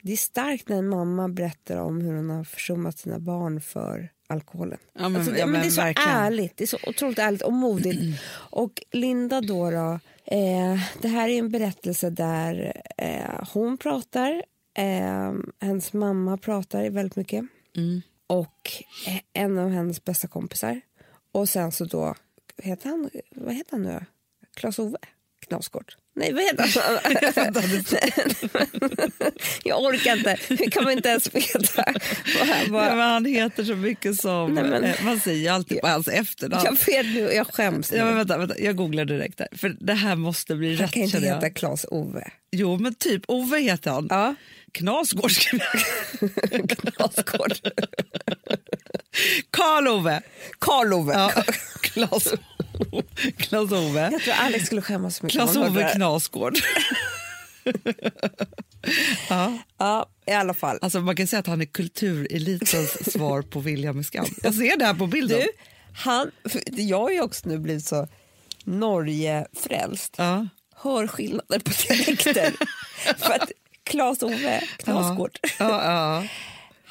[0.02, 4.10] Det är starkt när en mamma berättar om hur hon har försummat sina barn för
[4.28, 4.80] alkoholen.
[4.94, 6.10] Ja, men- alltså, det, ja, men men det är så verkligen.
[6.10, 8.22] ärligt, det är så otroligt ärligt och modigt.
[8.34, 14.44] och Linda då, då eh, det här är en berättelse där eh, hon pratar,
[14.78, 18.02] eh, hennes mamma pratar väldigt mycket Mm.
[18.28, 18.72] och
[19.08, 20.82] eh, en av hennes bästa kompisar.
[21.32, 22.16] Och sen så då,
[22.58, 24.06] heter han, vad heter han nu?
[24.56, 24.98] Klas-Ove
[25.48, 25.94] Knausgård?
[26.16, 27.54] Nej, vad heter han?
[29.64, 30.38] Jag orkar inte.
[30.48, 31.86] Hur kan man inte ens veta?
[32.46, 34.54] Nej, vad- men han heter så mycket som...
[34.54, 36.64] Nej, men- eh, man säger alltid på hans efternamn.
[36.66, 37.98] Jag vet nu, jag skäms nu.
[37.98, 39.48] Ja, men vänta, vänta, jag googlar direkt här.
[39.58, 41.36] För det här måste bli han rätt kan inte jag.
[41.36, 42.30] heta Klas-Ove.
[42.52, 44.08] Jo men typ Ove heter han.
[44.10, 44.36] Ja.
[44.72, 45.32] Knasgård.
[46.70, 47.54] Knausgård.
[49.52, 50.22] Karl-Ove.
[50.60, 51.14] Karl-Ove.
[51.14, 51.32] Ja.
[51.82, 52.38] Klas-
[53.38, 54.10] Klas-Ove.
[54.12, 55.90] Jag tror Alex skulle skämmas så mycket Klas-Ove.
[55.96, 56.58] Knasgård.
[59.30, 59.58] ja.
[59.78, 60.80] Ja, i alla fall.
[60.82, 64.26] Alltså man kan säga att han är kulturelitens svar på William med skam.
[64.44, 65.40] Jag ser det här på bilden.
[65.40, 65.48] Du,
[65.96, 66.32] han,
[66.72, 68.08] jag har ju också nu blivit så
[68.64, 70.16] Norge-frälst.
[70.18, 70.48] Ja.
[70.76, 72.54] Hör skillnader på dialekter.
[73.18, 73.52] för att
[73.84, 76.24] Klas-Ove Knausgård, Ja, ja.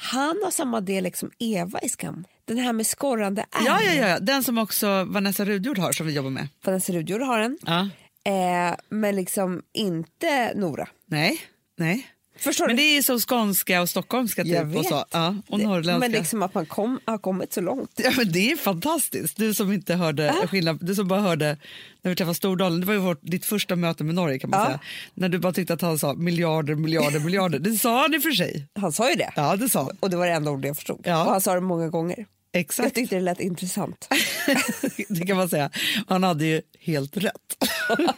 [0.03, 2.25] Han har samma dialekt som Eva i Skam.
[2.45, 3.63] Den här med skorrande R.
[3.65, 4.19] Ja, ja, ja, ja.
[4.19, 6.47] Den som också Vanessa Rudjord har som vi jobbar med.
[6.65, 7.57] Vanessa Rudjord har den.
[7.65, 7.89] Ja.
[8.31, 10.87] Eh, men liksom inte Nora.
[11.05, 11.41] Nej,
[11.77, 12.07] nej.
[12.43, 12.81] Förstår Men du?
[12.83, 14.77] det är så skånska och stockholmska Jag typ.
[14.79, 14.95] Och, så.
[14.95, 15.05] vet.
[15.11, 15.99] Ja, och Det- norrländska.
[15.99, 17.91] Men liksom att man kom, har kommit så långt.
[18.03, 19.37] Ja, men det är fantastiskt.
[19.37, 21.57] Du som inte hörde skillnad, du som bara hörde
[22.01, 24.59] när vi träffade Stordalen, det var ju vårt, ditt första möte med Norge kan man
[24.59, 24.65] Ja.
[24.65, 24.79] säga.
[25.13, 27.59] När du bara tyckte att han sa miljarder, miljarder, miljarder.
[27.59, 28.67] Det sa han i och för sig.
[28.79, 29.31] Han sa ju det.
[29.35, 29.97] Ja, det sa han.
[29.99, 31.01] Och det var det enda ord jag förstod.
[31.03, 31.23] Ja.
[31.25, 32.25] Och han sa det många gånger.
[32.55, 34.09] Jag Exakt, tyckte det lät intressant.
[35.09, 35.69] det kan man säga.
[36.07, 37.65] Han hade ju helt rätt.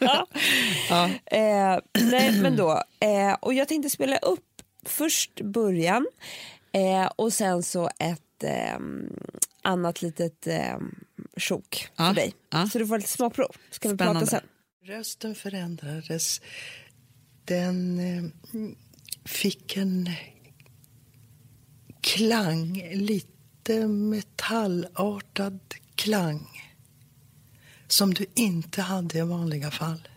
[0.90, 1.10] ja.
[1.24, 1.78] Eh,
[2.10, 2.82] nej, men då.
[3.00, 6.06] Eh, och jag tänkte spela upp först början
[6.72, 8.78] eh, och sen så ett eh,
[9.62, 10.76] annat litet eh,
[11.36, 12.34] sjok för dig.
[12.50, 12.66] ja.
[12.66, 13.56] Så du får lite smakprov.
[13.70, 14.42] Ska vi prata sen?
[14.84, 16.40] Rösten förändrades.
[17.44, 18.24] Den eh,
[19.24, 20.10] fick en
[22.00, 23.35] klang, lite
[23.86, 25.60] metallartad
[25.94, 26.46] klang
[27.88, 30.08] som du inte hade i vanliga fall.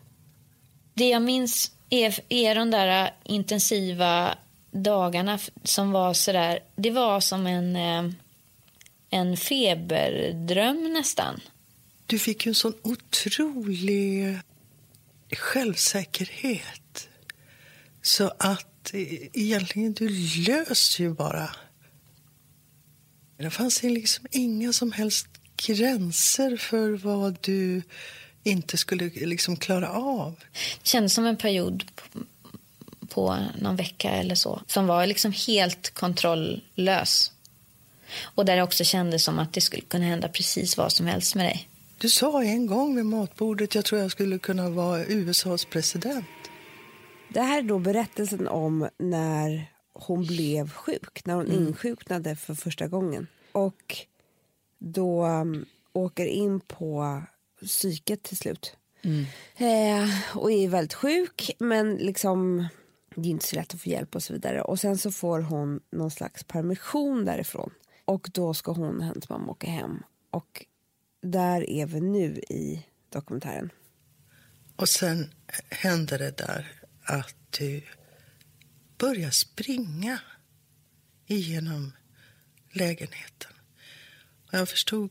[0.94, 4.38] Det jag minns är, är de där intensiva
[4.72, 6.60] dagarna som var sådär...
[6.76, 8.12] Det var som en, eh,
[9.10, 11.42] en feberdröm nästan.
[12.06, 14.40] Du fick ju en sån otrolig
[15.32, 17.10] självsäkerhet.
[18.02, 19.02] Så att eh,
[19.34, 20.10] egentligen, du
[20.48, 21.50] lös ju bara.
[23.40, 27.82] Det fanns ju liksom inga som helst gränser för vad du
[28.44, 30.36] inte skulle liksom klara av.
[30.82, 32.20] Det kändes som en period på,
[33.08, 37.32] på någon vecka eller så som var liksom helt kontrolllös.
[38.22, 41.36] Och där det också kändes som att det skulle kunna hända precis vad som helst
[41.36, 41.70] med dig.
[41.98, 46.26] Du sa en gång vid matbordet, jag tror jag skulle kunna vara USAs president.
[47.30, 49.72] Det här är då berättelsen om när
[50.02, 53.28] hon blev sjuk, när hon insjuknade för första gången.
[53.52, 53.96] Och
[54.80, 57.22] då um, åker in på
[57.62, 58.76] psyket till slut.
[59.56, 62.68] Eh, och är väldigt sjuk, men liksom
[63.16, 64.62] det är inte så lätt att få hjälp och så vidare.
[64.62, 67.74] Och sen så får hon någon slags permission därifrån.
[68.06, 70.04] Och då ska hon och hennes mamma åka hem.
[70.32, 70.66] Och
[71.22, 73.70] där är vi nu i dokumentären.
[74.76, 75.34] Och sen
[75.70, 76.72] hände det där
[77.04, 77.84] att du
[79.00, 80.20] börjar springa
[81.28, 81.92] igenom
[82.72, 83.52] lägenheten.
[84.48, 85.10] Och jag förstod,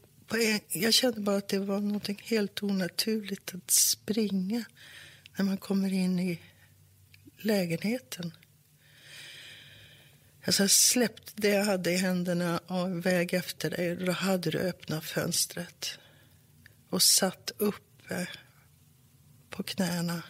[0.72, 4.64] jag kände bara att det var något helt onaturligt att springa
[5.36, 6.40] när man kommer in i
[7.38, 8.32] lägenheten.
[10.44, 13.96] Alltså jag släppte det jag hade i händerna och väg efter dig.
[13.96, 15.98] Då hade du öppnat fönstret
[16.90, 18.28] och satt uppe
[19.50, 20.22] på knäna.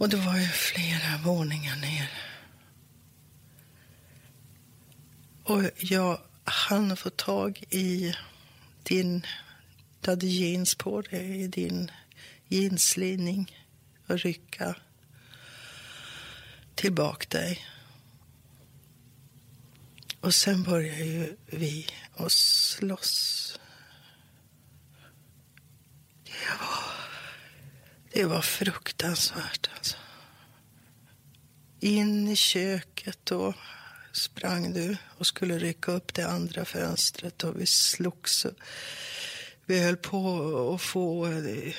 [0.00, 2.10] Och det var ju flera våningar ner.
[5.44, 8.14] Och jag hann få tag i
[8.82, 9.26] din...
[10.00, 11.90] Du hade jeans på dig, i din
[12.48, 13.56] jeanslinning
[14.06, 14.76] och rycka
[16.74, 17.66] tillbaka dig.
[20.20, 21.86] Och sen började ju vi
[22.16, 23.58] att slåss.
[26.24, 26.99] Ja
[28.20, 29.96] det var fruktansvärt alltså.
[31.80, 33.54] In i köket då
[34.12, 38.46] sprang du och skulle rycka upp det andra fönstret och vi slogs.
[39.66, 41.74] Vi höll på att få eh,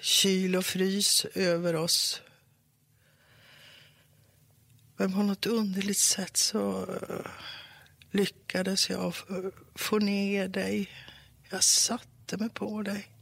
[0.00, 2.22] kyl och frys över oss.
[4.96, 6.82] Men på något underligt sätt så...
[6.82, 7.30] Eh,
[8.10, 9.14] lyckades jag
[9.74, 10.90] få ner dig.
[11.50, 13.15] Jag satte mig på dig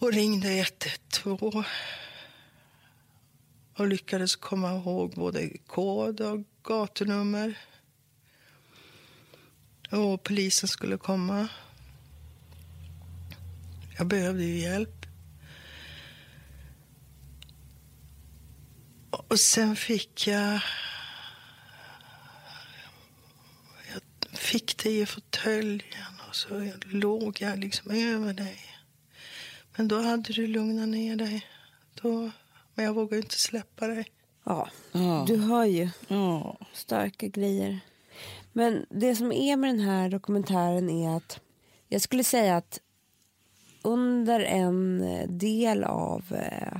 [0.00, 1.64] och ringde 112
[3.74, 7.58] och lyckades komma ihåg både kod och gatunummer.
[9.90, 11.48] Och polisen skulle komma.
[13.98, 15.06] Jag behövde ju hjälp.
[19.10, 20.60] Och sen fick jag...
[23.92, 28.69] Jag fick dig i fåtöljen och så låg jag liksom över dig.
[29.80, 31.46] Men då hade du lugnat ner dig.
[32.02, 32.30] Då,
[32.74, 34.06] men jag vågade inte släppa dig.
[34.44, 35.24] Ja, Ja.
[35.28, 35.88] du hör ju.
[36.08, 36.58] Ja.
[36.72, 37.80] Starka grejer.
[38.52, 41.40] Men det som är med den här dokumentären är att
[41.88, 42.80] jag skulle säga att
[43.82, 46.78] under en eh, del av eh,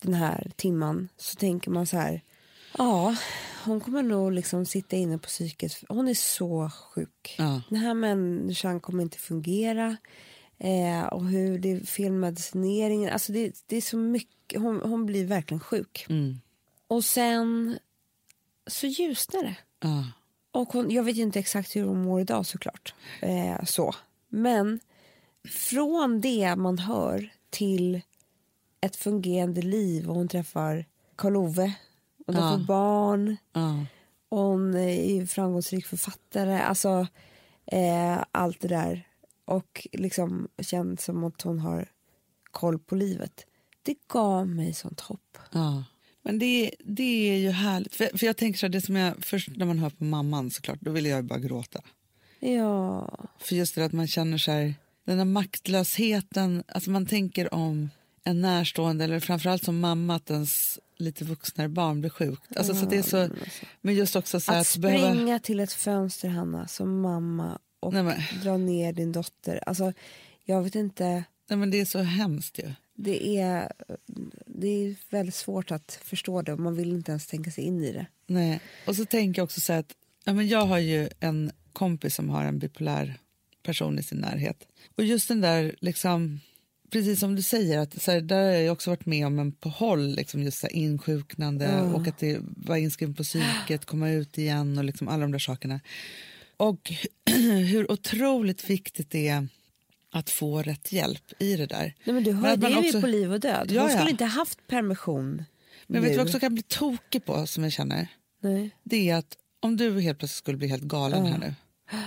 [0.00, 2.22] den här timman så tänker man så här.
[2.78, 3.16] Ja,
[3.64, 5.72] hon kommer nog liksom sitta inne på psyket.
[5.88, 7.34] Hon är så sjuk.
[7.38, 7.62] Ja.
[7.68, 9.96] Den här människan kommer inte fungera.
[10.58, 13.12] Eh, och hur det medicineringen.
[13.12, 14.60] Alltså det, det är så mycket.
[14.60, 16.06] Hon, hon blir verkligen sjuk.
[16.08, 16.40] Mm.
[16.88, 17.78] Och sen
[18.66, 19.56] så ljusnar det.
[19.80, 20.04] Ja.
[20.50, 22.94] Och hon, jag vet ju inte exakt hur hon mår idag såklart.
[23.22, 23.94] Eh, så.
[24.28, 24.80] Men
[25.48, 28.00] från det man hör till
[28.80, 30.84] ett fungerande liv och hon träffar
[31.16, 31.72] Karl-Ove
[32.26, 32.50] och de Ja.
[32.58, 33.84] får barn Ja.
[34.28, 36.58] och hon är framgångsrik författare.
[36.58, 37.06] Alltså
[37.66, 39.05] eh, allt det där.
[39.46, 41.88] Och liksom känns som att hon har
[42.50, 43.46] koll på livet.
[43.82, 45.38] Det gav mig sånt hopp.
[45.52, 45.84] Ja.
[46.22, 47.94] Men det, det är ju härligt.
[47.94, 50.50] För, för jag tänker så här, det som jag, först när man hör på mamman
[50.50, 51.80] såklart, då vill jag ju bara gråta.
[52.40, 53.10] Ja.
[53.38, 57.90] För just det att man känner så här, den här maktlösheten, alltså man tänker om
[58.24, 62.56] en närstående eller framförallt som mamma att ens lite vuxnare barn blir sjukt.
[62.56, 63.28] Alltså, så det är så,
[63.80, 65.14] men just också så Att att, behöva...
[65.14, 69.60] springa till ett fönster, Hanna, som mamma och Nej, men- dra ner din dotter.
[69.66, 69.92] Alltså,
[70.44, 71.24] jag vet inte.
[71.48, 72.72] Nej, men det är så hemskt ju.
[72.94, 73.72] Det är,
[74.46, 77.84] det är väldigt svårt att förstå det och man vill inte ens tänka sig in
[77.84, 78.06] i det.
[78.26, 78.60] Nej.
[78.86, 79.92] Och så tänker jag också så att
[80.24, 83.18] ja, men jag har ju en kompis som har en bipolär
[83.62, 84.68] person i sin närhet.
[84.96, 86.40] Och just den där, liksom,
[86.90, 89.52] precis som du säger, att så här, där har jag också varit med om en
[89.52, 94.10] på håll, liksom just så här, insjuknande och att det var inskriven på psyket, komma
[94.10, 95.80] ut igen och liksom alla de där sakerna.
[96.56, 96.92] Och
[97.70, 99.48] hur otroligt viktigt det är
[100.10, 101.94] att få rätt hjälp i det där.
[102.04, 103.66] Nej, men du Men hör, att det är ju också- på liv och död.
[103.70, 103.96] Hon Ja, ja.
[103.96, 105.44] skulle inte ha haft permission
[105.86, 108.08] Men vet du vad jag också kan bli tokig på, som jag känner?
[108.40, 108.70] Nej.
[108.82, 111.54] Det är att om du helt plötsligt skulle bli helt galen här nu,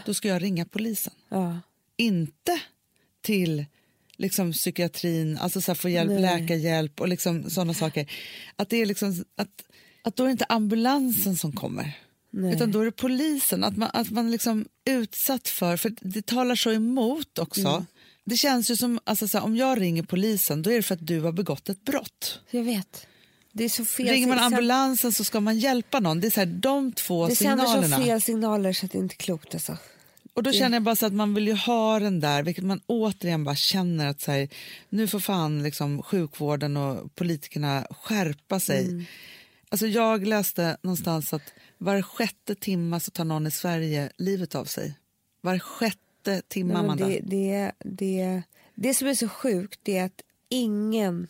[0.05, 1.13] då ska jag ringa polisen.
[1.29, 1.59] Ja.
[1.97, 2.59] Inte
[3.21, 3.65] till
[4.17, 6.21] liksom psykiatrin, alltså så få hjälp, Nej.
[6.21, 8.11] läkarhjälp och liksom sådana saker.
[8.55, 9.49] Att det är liksom att,
[10.03, 11.97] att då är det inte ambulansen som kommer.
[12.31, 12.55] Nej.
[12.55, 16.55] Utan då är det polisen, att man, att man liksom utsatt för, för det talar
[16.55, 17.67] så emot också.
[17.67, 17.85] Mm.
[18.25, 20.95] Det känns ju som, alltså så här, om jag ringer polisen då är det för
[20.95, 22.41] att du har begått ett brott.
[22.51, 23.05] Jag vet.
[23.51, 24.07] Det är så fel.
[24.07, 26.19] Ringer man Sen- ambulansen så ska man hjälpa någon.
[26.19, 28.05] Det är så här, de två Det sänder så signalerna.
[28.05, 29.77] fel signaler så att det inte är klokt alltså.
[30.33, 32.81] Och då känner jag bara så att man vill ju ha den där, vilket man
[32.87, 34.49] återigen bara känner att så här,
[34.89, 38.85] nu får fan liksom sjukvården och politikerna skärpa sig.
[38.85, 39.05] Mm.
[39.69, 44.65] Alltså jag läste någonstans att var sjätte timma så tar någon i Sverige livet av
[44.65, 44.93] sig.
[45.41, 47.07] Var sjätte timme, Nej, men Amanda.
[47.07, 48.43] det, det, det,
[48.75, 51.27] det som är så sjukt är att ingen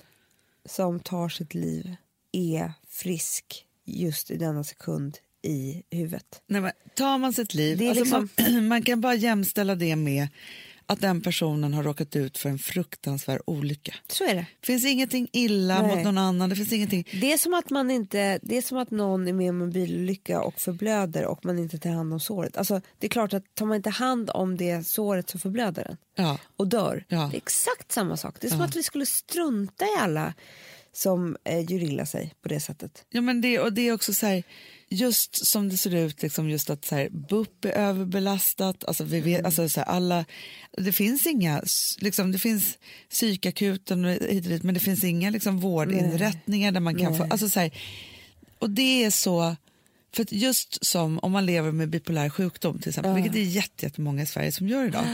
[0.66, 1.96] som tar sitt liv
[2.32, 6.42] är frisk just i denna sekund i huvudet.
[6.48, 10.28] Nej, men tar man sitt liv, alltså liksom- man, man kan bara jämställa det med
[10.90, 13.96] att den personen har råkat ut för en fruktansvärd olycka.
[14.08, 14.46] Så är det.
[14.64, 15.96] Finns ingenting illa Nej.
[15.96, 16.50] mot någon annan.
[16.50, 17.08] Det finns ingenting...
[17.12, 19.72] Det är som att man inte, det är som att någon är med om en
[19.72, 22.58] bilolycka och förblöder och man inte tar hand om såret.
[22.58, 25.98] Alltså, det är klart att tar man inte hand om det såret så förblöder den
[26.26, 26.38] Ja.
[26.58, 27.06] och dör.
[27.08, 27.18] Ja.
[27.32, 28.36] Det är exakt samma sak.
[28.42, 28.66] Det är som Ja.
[28.66, 30.34] att vi skulle strunta i alla
[31.00, 33.06] som eh, gör illa sig på det sättet.
[33.10, 34.44] Ja, men det, och det är också så här,
[34.90, 38.84] just som det ser ut, liksom just att så här, BUP är överbelastat.
[38.84, 40.26] Alltså vi vet, alltså så här, alla,
[40.78, 41.64] det finns inga,
[42.00, 42.78] liksom, det finns
[43.10, 47.24] psykakuten och hit och dit, men det finns inga liksom, vårdinrättningar där man kan få,
[47.24, 47.72] alltså så här,
[48.60, 49.56] och det är så,
[50.14, 53.86] för just som om man lever med bipolär sjukdom till exempel, vilket det är jätte-
[53.86, 55.06] jättemånga i Sverige som gör idag,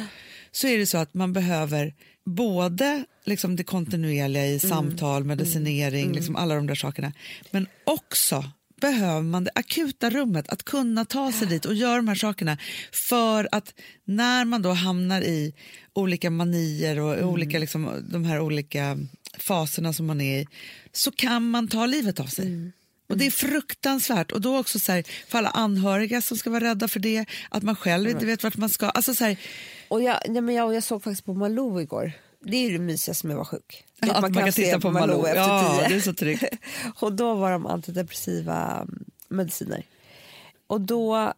[0.55, 1.93] så är det så att man behöver
[2.25, 7.13] både liksom det kontinuerliga i samtal, medicinering, liksom alla de där sakerna,
[7.51, 8.43] men också
[8.81, 12.57] behöver man det akuta rummet, att kunna ta sig dit och göra de här sakerna.
[12.91, 13.73] För att
[14.05, 15.53] när man då hamnar i
[15.93, 18.97] olika manier och olika, liksom, de här olika
[19.37, 20.47] faserna som man är i
[20.91, 22.71] så kan man ta livet av sig.
[23.07, 24.31] Och Det är fruktansvärt.
[24.31, 27.63] Och då också så här, för alla anhöriga som ska vara rädda för det, att
[27.63, 28.89] man själv inte vet vart man ska.
[28.89, 29.37] Alltså så här,
[29.87, 32.11] Och jag, nej men jag, jag såg faktiskt på Malou igår.
[32.45, 33.83] Det är ju det mysigaste med att vara sjuk.
[34.01, 35.25] Är att man kan titta på Malou.
[35.25, 35.89] efter Ja, tio.
[35.89, 36.43] det är så tryggt.
[36.99, 39.85] och då var de antidepressiva mm, mediciner.
[40.67, 41.33] Och då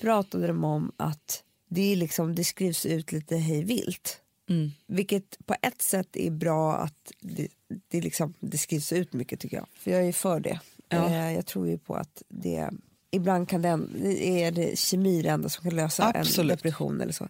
[0.00, 4.20] pratade de om att det, är liksom, det skrivs ut lite hej vilt.
[4.48, 4.70] Mm.
[4.86, 7.48] Vilket på ett sätt är bra att det,
[7.88, 9.66] det, liksom, det skrivs ut mycket tycker jag.
[9.78, 10.60] För jag är för det.
[10.88, 11.10] Ja.
[11.10, 12.70] Eh, jag tror ju på att det
[13.10, 16.50] ibland kan den, är det kemi det enda som kan lösa Absolut.
[16.50, 17.28] en depression eller så.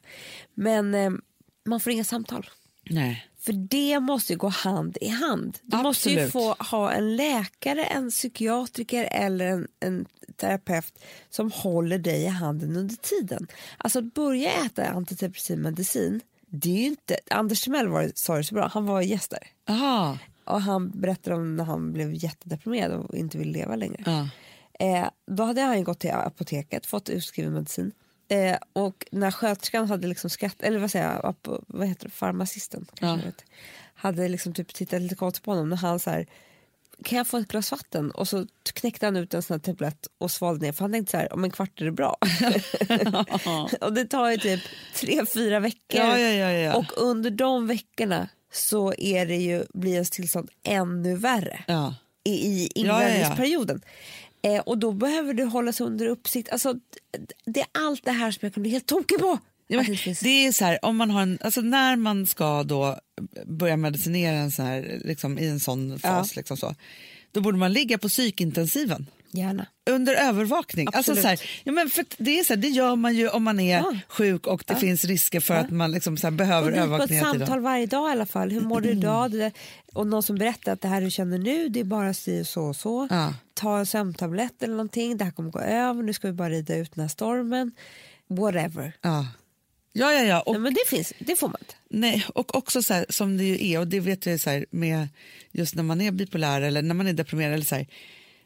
[0.55, 1.11] Men eh,
[1.65, 2.51] man får inga samtal.
[2.91, 3.27] Nej.
[3.39, 5.59] För det måste ju gå hand i hand.
[5.63, 6.33] Du måste ju Absolut.
[6.33, 10.99] få ha en läkare, en psykiatriker eller en, en terapeut
[11.31, 13.47] som håller dig i handen under tiden.
[13.79, 17.17] Alltså att börja äta antidepressiv medicin, det är ju inte...
[17.31, 19.49] Anders Timell var, sa det så bra, han var gäst där.
[19.69, 20.19] Aha.
[20.47, 24.03] Och han berättade om när han blev jättedeprimerad och inte ville leva längre.
[24.07, 24.29] Ja.
[24.87, 27.93] Eh, då hade han gått till apoteket, fått utskriven medicin.
[28.29, 31.35] Eh, och när sköterskan hade liksom skratt, eller vad säger jag,
[31.67, 33.27] vad heter det, farmacisten kanske Ja.
[33.27, 33.45] heter,
[33.95, 36.27] hade liksom typ tittat lite konstigt på honom när han så här,
[37.05, 38.11] kan jag få ett glas vatten?
[38.11, 41.11] Och så knäckte han ut en sån här tablett och svalde ner för han tänkte
[41.11, 42.17] så här, om en kvart är det bra.
[43.81, 44.61] och det tar ju typ
[44.95, 46.01] tre, fyra veckor.
[46.01, 46.77] Ja, ja.
[46.77, 51.95] Och under de veckorna så är det ju, blir ens tillstånd ännu värre Ja.
[52.25, 53.79] i, i Ja, ja, ja.
[54.43, 56.49] Eh, och då behöver du hållas under uppsikt.
[56.53, 56.75] Alltså,
[57.45, 59.39] det är allt det här som jag kan bli helt tokig på.
[59.69, 59.85] Ja,
[60.23, 62.99] det är så här, om man har en, alltså när man ska då
[63.47, 66.75] börja medicinera en sån här, liksom, i en sån fas, liksom så,
[67.33, 69.07] då borde man ligga på psykintensiven
[69.37, 69.67] Gärna.
[69.91, 70.87] under övervakning.
[70.87, 71.23] Alltså Absolut.
[71.23, 73.61] så här, ja, men för det, är så här, det gör man ju om man
[73.61, 73.99] är Ja.
[74.09, 76.83] sjuk och det finns risker för att man liksom så här, behöver Och dit på
[76.83, 78.51] ett övervakning samtal varje dag i alla fall.
[78.51, 79.31] Hur mår du idag?
[79.31, 79.53] Det
[79.95, 82.47] Och någon som berättar att det här du känner nu, det är bara si och
[82.47, 83.07] så och så.
[83.11, 83.35] Ja.
[83.55, 85.17] Ta en sömntablett eller någonting.
[85.17, 86.03] Det här kommer gå över.
[86.03, 87.73] Nu ska vi bara rida ut den här stormen.
[88.29, 88.93] Whatever.
[89.03, 89.27] Ja.
[89.93, 90.41] Ja, ja, ja.
[90.41, 91.75] Och, Nej, men det finns, det får man inte.
[91.91, 94.67] nej, och också så här, som det ju är, och det vet jag så här,
[94.71, 95.09] med
[95.53, 97.87] just när man är bipolär eller när man är deprimerad eller, så här,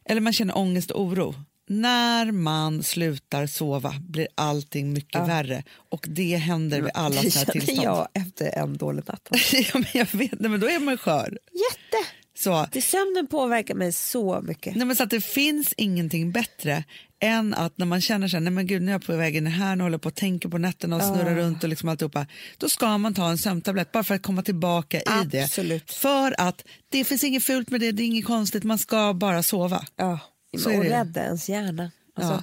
[0.05, 1.35] eller man känner ångest och oro.
[1.69, 7.53] När man slutar sova blir allting mycket värre och det händer vid alla såna här
[7.53, 7.83] tillstånd.
[7.83, 9.29] jag efter en dålig natt.
[9.53, 11.39] ja, men jag vet, nej, men då är man skör.
[11.53, 12.11] Jätte!
[12.39, 14.77] Så, Det, sömnen påverkar mig så mycket.
[14.77, 16.85] nej, men så att det finns ingenting bättre
[17.21, 19.47] än att när man känner sig, nej men gud nu är jag på väg in
[19.47, 22.27] här, nu håller jag på att tänka på nätterna och snurrar runt och liksom alltihopa.
[22.59, 25.87] Då ska man ta en sömntablett bara för att komma tillbaka i Absolut.
[25.87, 25.95] det.
[25.95, 29.43] För att det finns inget fult med det, det är inget konstigt, man ska bara
[29.43, 29.85] sova.
[29.97, 30.19] Ja,
[30.53, 31.91] är och rädda ens hjärna.
[32.15, 32.43] Alltså, Ja.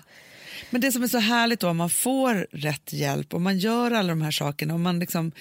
[0.70, 3.92] Men det som är så härligt då, om man får rätt hjälp och man gör
[3.92, 5.32] alla de här sakerna och man liksom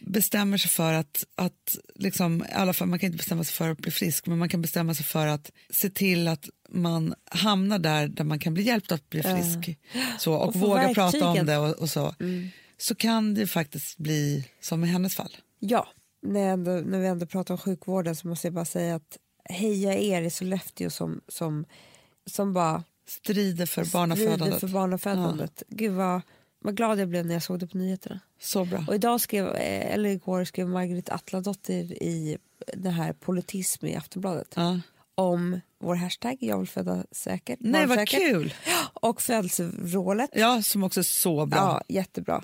[0.00, 3.70] bestämmer sig för att, att liksom, i alla fall, man kan inte bestämma sig för
[3.70, 7.78] att bli frisk, men man kan bestämma sig för att se till att man hamnar
[7.78, 9.78] där, där man kan bli hjälpt att bli frisk
[10.18, 12.14] så, och, Och våga prata om det och, och så.
[12.78, 15.36] Så kan det faktiskt bli som i hennes fall.
[15.58, 15.88] Ja,
[16.22, 19.18] när, jag ändå, när vi ändå pratar om sjukvården så måste jag bara säga att
[19.44, 21.64] heja er i Sollefteå som, som,
[22.26, 24.60] som bara Strider för strider barnafödandet.
[24.60, 25.62] för barnafödandet.
[25.68, 26.20] Gud vad,
[26.60, 28.20] vad glad jag blev när jag såg det på nyheterna.
[28.40, 28.84] Så bra.
[28.88, 32.38] Och idag skrev, eh, eller igår skrev Margret Atladotter i
[32.74, 34.80] den här politism i Aftonbladet Ja.
[35.16, 37.58] Om vår hashtag jag vill föda säkert.
[37.60, 38.54] Nej, vad kul!
[38.92, 40.30] Och födelsevrålet.
[40.32, 41.58] Ja, som också är så bra.
[41.58, 42.42] Ja, jättebra.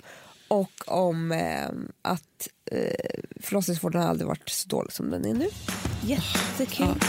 [0.49, 1.69] Och om eh,
[2.03, 5.49] att eh, förlossningsvården har aldrig varit så dålig som den är nu.
[6.03, 7.01] Jättekul.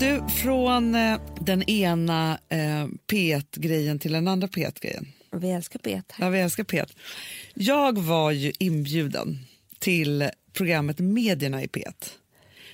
[0.00, 5.06] Du, från eh, den ena eh, P1-grejen till den andra P1-grejen.
[5.32, 6.24] Vi älskar bet här.
[6.24, 6.92] Ja, vi älskar P1.
[7.54, 9.38] Jag var ju inbjuden
[9.78, 11.94] till programmet Medierna i P1.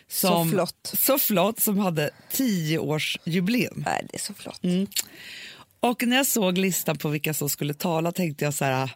[0.09, 0.91] Så flott.
[0.95, 3.85] Så flott, som hade tio års jubileum.
[3.87, 4.61] Nej, det är så flott.
[5.81, 8.91] Och när jag såg listan på vilka som skulle tala tänkte jag så här,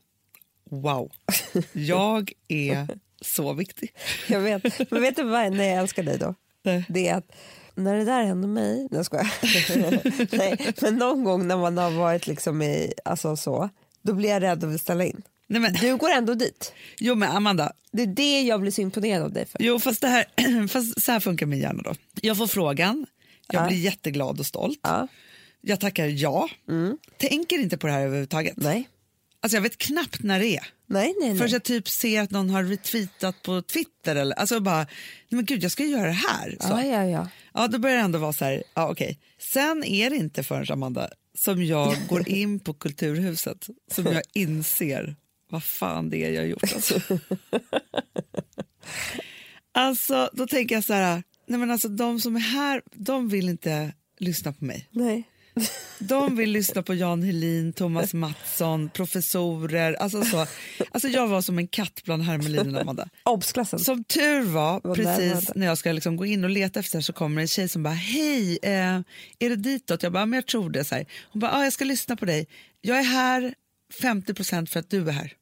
[0.70, 1.12] wow,
[1.72, 2.88] jag är
[3.20, 3.94] så viktig.
[4.28, 4.90] Jag vet.
[4.90, 6.34] Men vet du vad när jag älskar dig då?
[6.62, 6.84] Nej.
[6.88, 7.32] Det är att
[7.74, 9.26] när det där hände mig, nej jag
[10.32, 13.68] nej, men någon gång när man har varit liksom i, alltså så,
[14.02, 15.22] då blir jag rädd att ställa in.
[15.46, 16.72] Nej, men, Du går ändå dit.
[16.98, 19.62] jo, men Amanda, Det är det jag blir så imponerad av dig för.
[19.62, 20.24] Jo, fast, det här,
[20.68, 21.94] fast så här funkar min hjärna då.
[22.22, 23.06] Jag får frågan,
[23.52, 23.66] jag Ja.
[23.68, 24.80] blir jätteglad och stolt.
[24.82, 25.08] Ja.
[25.60, 26.48] Jag tackar ja.
[27.16, 28.54] Tänker inte på det här överhuvudtaget.
[28.56, 28.88] Nej.
[29.40, 30.66] Alltså jag vet knappt när det är.
[30.86, 31.38] Nej, nej, nej.
[31.38, 34.86] Först jag typ ser att någon har retweetat på Twitter eller alltså bara, nej
[35.28, 36.56] men gud jag ska göra det här.
[36.60, 36.68] Så.
[36.68, 37.28] Ja, ja, ja.
[37.54, 39.18] Ja, då börjar det ändå vara så här, ja okej.
[39.38, 45.16] Sen är det inte förrän Amanda som jag går in på Kulturhuset som jag inser
[45.50, 46.72] vad fan det är jag har gjort.
[46.74, 47.00] Alltså.
[49.74, 53.48] Alltså, då tänker jag så här, nej men alltså de som är här, de vill
[53.48, 54.88] inte lyssna på mig.
[54.90, 55.28] Nej.
[55.98, 59.92] De vill lyssna på Jan Helin, Thomas Mattsson, professorer.
[59.92, 60.46] Alltså, så.
[60.90, 63.08] Alltså jag var som en katt bland hermelinerna, Amanda.
[63.22, 63.78] Obsklassen.
[63.78, 67.12] Som tur var, Vad precis när jag ska liksom gå in och leta efter så
[67.12, 69.00] kommer en tjej som bara hej, eh,
[69.38, 70.02] är det ditåt?
[70.02, 70.84] Jag bara, men jag tror det.
[70.84, 71.06] Så här.
[71.32, 72.46] Hon bara, ah, jag ska lyssna på dig.
[72.80, 73.54] Jag är här
[74.00, 75.32] 50% för att du är här.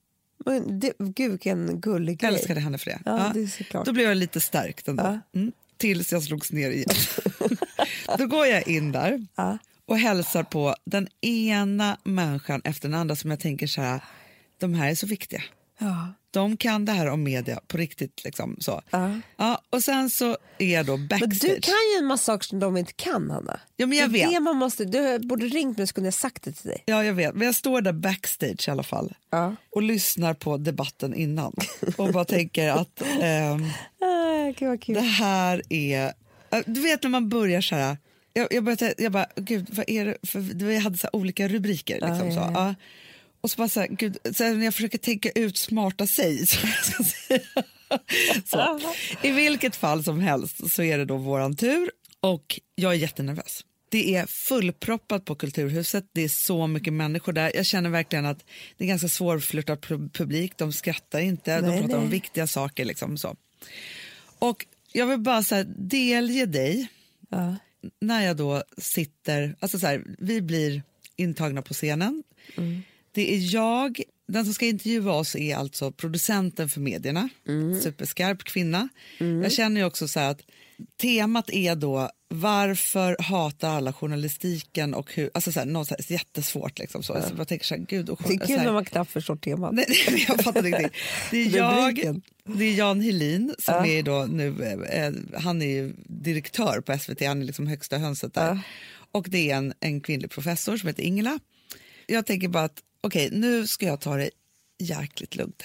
[0.46, 2.38] Men det, gud vilken gullig Jag grej.
[2.40, 2.98] älskade henne för det.
[3.04, 3.86] Ja, det är såklart.
[3.86, 5.02] Då blev jag lite stärkt ändå.
[5.02, 5.38] Ja.
[5.40, 5.52] Mm.
[5.76, 6.88] Tills jag slogs ner igen.
[8.18, 9.58] Då går jag in där Ja.
[9.91, 14.01] Och hälsar på den ena människan efter den andra som jag tänker så här,
[14.61, 15.43] de här är så viktiga.
[15.78, 16.12] Ja.
[16.30, 18.24] De kan det här om media på riktigt.
[18.24, 18.82] Liksom, så.
[18.91, 19.11] Ja.
[19.36, 21.41] Ja, och sen så är jag då Men backstage.
[21.41, 23.61] du kan ju en massa saker som de inte kan, Hanna.
[23.76, 24.30] Ja, men jag det vet.
[24.30, 26.82] Det man måste, du borde ringt mig så kunde jag sagt det till dig.
[26.86, 27.34] Ja, jag vet.
[27.34, 29.57] Men jag står där backstage i alla fall Ja.
[29.70, 31.55] och lyssnar på debatten innan
[31.97, 33.64] och bara tänker att ehm,
[34.01, 34.53] Ah,
[34.86, 36.12] det här är...
[36.66, 37.97] Du vet när man börjar så här...
[38.32, 40.16] Jag, jag, började, jag bara, gud, vad är det?
[40.22, 41.94] För vi hade så olika rubriker.
[41.94, 42.38] Liksom, ja, så.
[42.38, 42.50] ja.
[42.54, 42.74] Ja.
[43.40, 46.48] Och så bara så här, gud, så här, när jag försöker tänka ut smarta jag
[46.48, 47.40] ska säga.
[48.44, 48.78] så.
[49.22, 53.64] I vilket fall som helst så är det då våran tur och jag är jättenervös.
[53.88, 57.52] Det är fullproppat på Kulturhuset, det är så mycket människor där.
[57.54, 58.44] Jag känner verkligen att
[58.76, 62.12] det är ganska svårflörtad pu- publik, de skrattar inte, Nej, de pratar om nej.
[62.12, 62.84] viktiga saker.
[62.84, 63.36] Liksom, så.
[64.38, 66.88] Och jag vill bara så här, delge dig
[67.30, 67.56] Ja.
[68.00, 70.82] När jag då sitter, alltså så här, vi blir
[71.16, 72.22] intagna på scenen.
[73.12, 77.28] Det är jag, den som ska intervjua oss är alltså producenten för medierna,
[77.82, 78.88] superskarp kvinna.
[79.18, 80.42] Jag känner ju också så att
[81.00, 86.12] temat är då varför hatar alla journalistiken och hur, alltså så här, något så här,
[86.12, 87.12] jättesvårt liksom så.
[87.22, 89.72] Så jag tänker så här, gud och Det är kul när man knappt förstår temat.
[89.74, 91.00] Nej, nej, jag fattar inte riktigt.
[91.30, 93.86] Det är jag, det är Jan Helin som Ja.
[93.86, 98.46] är då nu, eh, han är direktör på SVT, han är liksom högsta hönset där.
[98.46, 98.60] Ja.
[99.12, 101.38] Och det är en, en kvinnlig professor som heter Ingela.
[102.06, 104.30] Jag tänker bara att okej, nu ska jag ta det
[104.78, 105.62] jäkligt lugnt.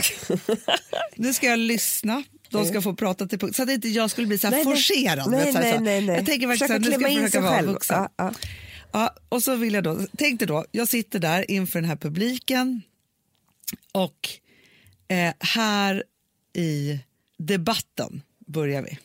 [1.15, 2.23] nu ska jag lyssna.
[2.63, 3.55] De ska få prata till punkt.
[3.55, 5.31] Så att inte jag skulle bli så här Nej, forcerad.
[5.31, 6.15] Nej, vet, så här, nej, nej, nej.
[6.15, 7.69] Jag tänker verkligen Försöka så här, nu ska jag in försöka vara själv.
[7.71, 7.97] vuxen.
[7.97, 8.33] Ja, ja.
[8.91, 11.95] Ja, och så vill jag då, tänk dig då, jag sitter där inför den här
[11.95, 12.81] publiken
[13.91, 14.29] och
[15.07, 16.03] eh, här
[16.53, 16.99] i
[17.37, 18.97] debatten börjar vi.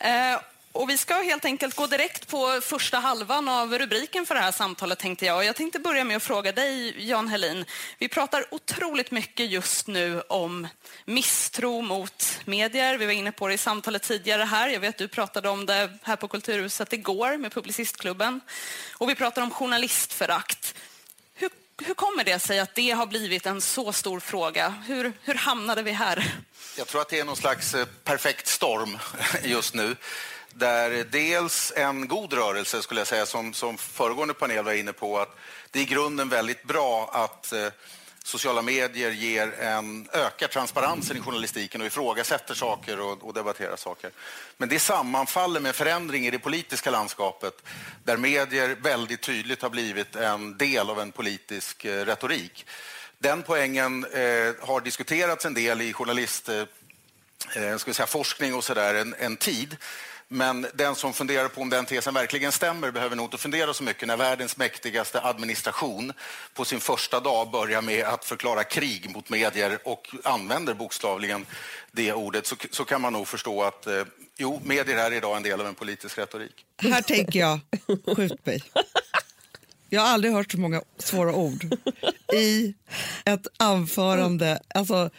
[0.00, 0.40] Eh,
[0.76, 4.52] och vi ska helt enkelt gå direkt på första halvan av rubriken för det här
[4.52, 5.36] samtalet tänkte jag.
[5.36, 7.64] Och jag tänkte börja med att fråga dig, Jan Helin.
[7.98, 10.68] Vi pratar otroligt mycket just nu om
[11.04, 12.98] misstro mot medier.
[12.98, 14.68] Vi var inne på det i samtalet tidigare här.
[14.68, 18.40] Jag vet att du pratade om det här på Kulturhuset igår med Publicistklubben.
[18.92, 20.74] Och vi pratar om journalistförakt.
[21.34, 21.50] Hur,
[21.84, 24.68] hur kommer det sig att det har blivit en så stor fråga?
[24.86, 26.34] Hur, hur hamnade vi här?
[26.78, 28.98] Jag tror att det är någon slags eh, perfekt storm
[29.42, 29.96] just nu.
[30.58, 35.18] Där dels en god rörelse, skulle jag säga, som, som föregående panel var inne på,
[35.18, 35.36] att
[35.70, 37.68] det är i grunden väldigt bra att eh,
[38.22, 44.10] sociala medier ger en, ökar transparensen i journalistiken och ifrågasätter saker och, och debatterar saker.
[44.56, 47.62] Men det sammanfaller med förändring i det politiska landskapet
[48.04, 52.66] där medier väldigt tydligt har blivit en del av en politisk eh, retorik.
[53.18, 56.62] Den poängen eh, har diskuterats en del i journalist, eh,
[57.56, 59.76] eh ska säga, forskning och sådär en, en tid.
[60.28, 63.82] Men den som funderar på om den tesen verkligen stämmer behöver nog inte fundera så
[63.82, 66.12] mycket när världens mäktigaste administration
[66.54, 71.46] på sin första dag börjar med att förklara krig mot medier och använder bokstavligen
[71.92, 74.04] det ordet så, så kan man nog förstå att eh,
[74.36, 76.64] jo, medier är idag en del av en politisk retorik.
[76.82, 77.60] Här tänker jag,
[78.16, 78.62] skjut mig.
[79.88, 81.64] Jag har aldrig hört så många svåra ord
[82.32, 82.74] i
[83.24, 85.10] ett anförande, alltså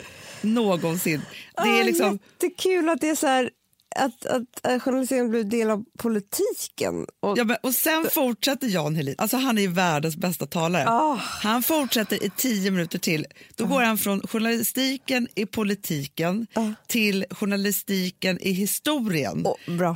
[0.42, 1.22] någonsin.
[1.64, 2.20] Det är liksom...
[2.40, 3.50] Jättekul att det är så här,
[3.98, 7.06] att, att, att journaliseringen blir del av politiken.
[7.20, 10.90] Och, Ja, men, och sen fortsätter Jan Helin, alltså han är världens bästa talare.
[10.90, 11.16] Ah.
[11.16, 13.26] Han fortsätter i tio minuter till.
[13.56, 16.48] Då går han från journalistiken i politiken
[16.88, 19.46] till journalistiken i historien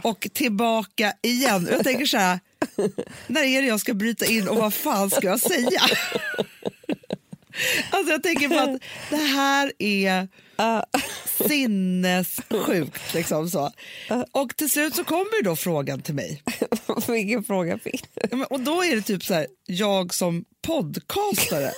[0.03, 1.67] och tillbaka igen.
[1.71, 2.39] Jag tänker så här,
[3.27, 5.81] när är det jag ska bryta in och vad fan ska jag säga?
[7.89, 10.27] Alltså jag tänker på att det här är
[11.47, 13.13] sinnessjukt.
[13.13, 13.71] Liksom så.
[14.31, 16.43] Och till slut så kommer då frågan till mig.
[17.07, 18.37] Vilken fråga fick du?
[18.37, 21.71] Ja, och då är det typ så här, jag som podcastare.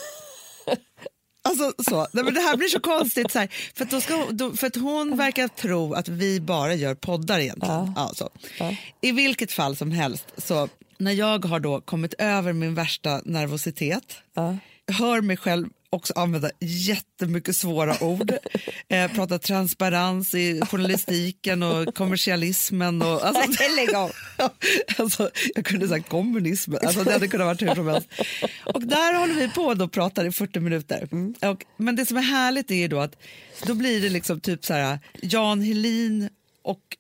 [1.45, 2.07] Alltså så.
[2.13, 3.31] Nej, men det här blir så konstigt.
[3.31, 6.39] Så här, för, att då ska, hon- då, för att hon verkar tro att vi
[6.39, 7.93] bara gör poddar egentligen.
[7.95, 8.11] Ja.
[8.15, 8.29] så.
[9.01, 14.15] I vilket fall som helst, så när jag har då kommit över min värsta nervositet,
[14.91, 18.33] hör mig själv också använda jättemycket svåra ord.
[18.89, 23.01] Eh, prata transparens i journalistiken och kommersialismen.
[23.01, 24.11] Och, alltså, Lägg av.
[24.97, 28.09] alltså, jag kunde sagt kommunismen, alltså, det hade kunnat vara hur som helst.
[28.65, 31.07] Och där håller vi på och pratar i 40 minuter.
[31.41, 33.15] Och, men det som är härligt är då att
[33.65, 36.29] då blir det liksom typ så här Jan Helin
[36.63, 36.97] och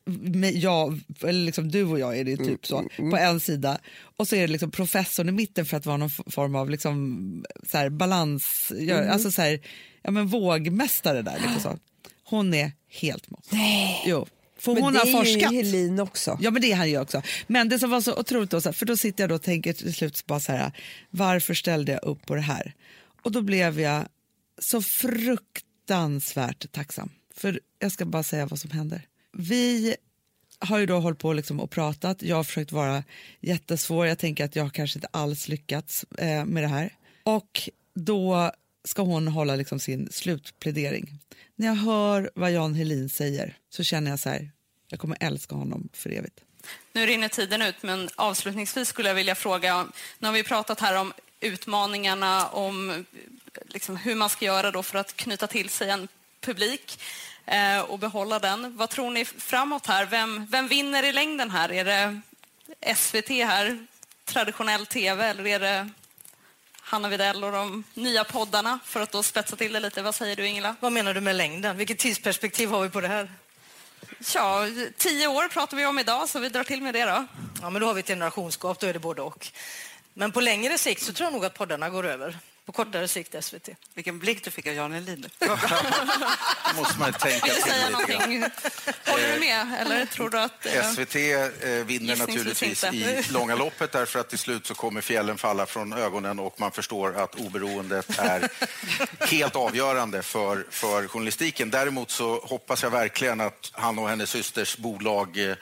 [0.53, 3.77] jag, eller liksom du och jag är det typ så, på en sida.
[4.17, 7.45] Och så är det liksom professorn i mitten för att vara någon form av liksom,
[7.69, 9.59] så här, balans, gör, alltså så här,
[10.01, 11.39] ja, men vågmästare där.
[11.47, 11.79] Lite så.
[12.23, 13.47] Hon är helt mått.
[13.51, 14.03] Nej.
[14.05, 14.27] Jo.
[14.57, 15.53] För Men hon det har är forskat.
[15.53, 16.37] ju Helin också.
[16.41, 17.21] Ja, men det är han ju också.
[17.47, 19.93] Men det som var så otroligt då, för då sitter jag då och tänker till
[19.93, 20.71] slut bara så här,
[21.09, 22.73] varför ställde jag upp på det här?
[23.21, 24.05] Och då blev jag
[24.59, 27.09] så fruktansvärt tacksam.
[27.35, 29.07] För jag ska bara säga vad som händer.
[29.33, 29.95] Vi
[30.59, 32.21] har ju då hållit på liksom och pratat.
[32.21, 33.03] Jag har försökt vara
[33.41, 34.07] jättesvår.
[34.07, 36.95] Jag tänker att jag kanske inte alls lyckats eh, med det här.
[37.23, 38.51] Och då
[38.85, 41.19] ska hon hålla liksom sin slutplädering.
[41.55, 44.51] När jag hör vad Jan Helin säger så känner jag så här,
[44.87, 46.39] jag kommer älska honom för evigt.
[46.93, 49.87] Nu rinner tiden ut, men avslutningsvis skulle jag vilja fråga,
[50.19, 53.05] nu har vi pratat här om utmaningarna, om
[53.65, 56.07] liksom hur man ska göra då för att knyta till sig en
[56.41, 56.99] publik
[57.87, 58.77] och behålla den.
[58.77, 60.05] Vad tror ni framåt här?
[60.05, 61.71] Vem, vem vinner i längden här?
[61.71, 62.21] Är det
[62.95, 63.87] SVT här,
[64.25, 65.89] traditionell tv, eller är det
[66.81, 70.01] Hanna Widell och de nya poddarna för att då spetsa till det lite?
[70.01, 70.75] Vad säger du Ingela?
[70.79, 71.77] Vad menar du med längden?
[71.77, 73.31] Vilket tidsperspektiv har vi på det här?
[74.33, 74.67] Ja,
[74.97, 77.25] tio år pratar vi om idag, så vi drar till med det då.
[77.61, 79.47] Ja, men då har vi ett generationsgap, då är det både och.
[80.13, 82.37] Men på längre sikt så tror jag nog att poddarna går över.
[82.65, 83.69] På kortare sikt SVT.
[83.93, 85.25] Vilken blick du fick av Jan Helin.
[86.75, 88.21] måste man tänka till säga lite grann.
[88.21, 88.43] någonting?
[89.05, 89.75] Håller du med?
[89.79, 90.65] Eller tror du att...
[90.65, 92.97] eh, SVT eh, vinner naturligtvis inte.
[92.97, 96.71] i långa loppet därför att till slut så kommer fjällen falla från ögonen och man
[96.71, 98.49] förstår att oberoendet är
[99.19, 101.69] helt avgörande för, för journalistiken.
[101.69, 105.55] Däremot så hoppas jag verkligen att han och hennes systers bolag eh,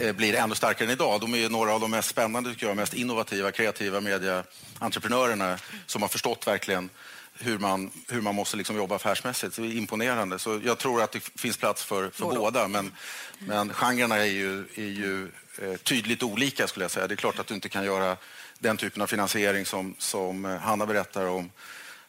[0.00, 1.20] eh, blir ännu starkare än idag.
[1.20, 6.02] De är ju några av de mest spännande, tycker jag, mest innovativa, kreativa medieentreprenörerna som
[6.02, 6.90] har förstått verkligen
[7.40, 9.56] hur man, hur man måste liksom jobba affärsmässigt.
[9.56, 10.38] Det är imponerande.
[10.38, 12.68] Så jag tror att det finns plats för, för båda.
[12.68, 12.92] Men,
[13.38, 15.30] men genrerna är ju, är ju
[15.62, 17.06] eh, tydligt olika skulle jag säga.
[17.06, 18.16] Det är klart att du inte kan göra
[18.58, 21.50] den typen av finansiering som, som eh, Hanna berättar om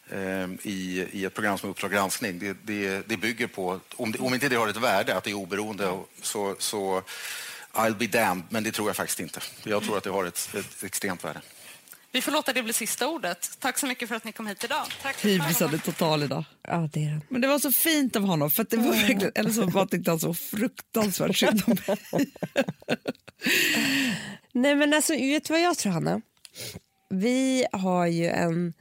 [0.09, 2.39] eh, i, i ett program som Uppdrag granskning.
[2.39, 5.29] Det, det, det bygger på, om, det, om inte det har ett värde, att det
[5.29, 7.03] är oberoende, och så, så
[7.73, 9.39] I'll be damned, men det tror jag faktiskt inte.
[9.63, 11.41] Jag tror att det har ett, ett extremt värde.
[12.12, 13.49] Vi får låta det bli sista ordet.
[13.60, 14.86] Tack så mycket för att ni kom hit idag.
[15.01, 15.26] Tack.
[15.26, 16.43] Hybrisen är total idag.
[16.62, 17.22] Ja, det är.
[17.30, 19.88] Men det var så fint av honom, för att det var verkligen, eller så bara
[19.88, 22.32] tyckte han så fruktansvärt synd om mig.
[24.51, 26.22] Nej, men alltså, vet du vad jag tror, Hanna?
[27.10, 28.74] Vi har ju en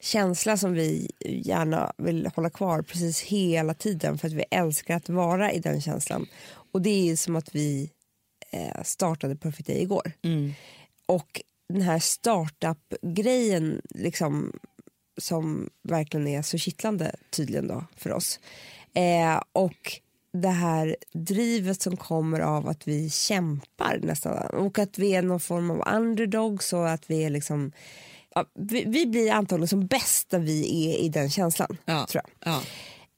[0.00, 5.08] känsla som vi gärna vill hålla kvar precis hela tiden för att vi älskar att
[5.08, 6.26] vara i den känslan.
[6.72, 7.90] Och det är som att vi
[8.52, 10.12] eh, startade Perfect Day igår.
[11.06, 11.42] Och
[11.74, 14.52] den här startup-grejen liksom,
[15.18, 18.40] som verkligen är så kittlande tydligen då för oss.
[18.94, 20.00] Eh, och
[20.32, 25.40] det här drivet som kommer av att vi kämpar nästan och att vi är någon
[25.40, 27.72] form av underdogs och att vi är liksom
[28.34, 31.76] ja, vi, vi blir antagligen som bäst när vi är i den känslan.
[31.84, 32.52] Ja, tror jag.
[32.52, 32.62] ja.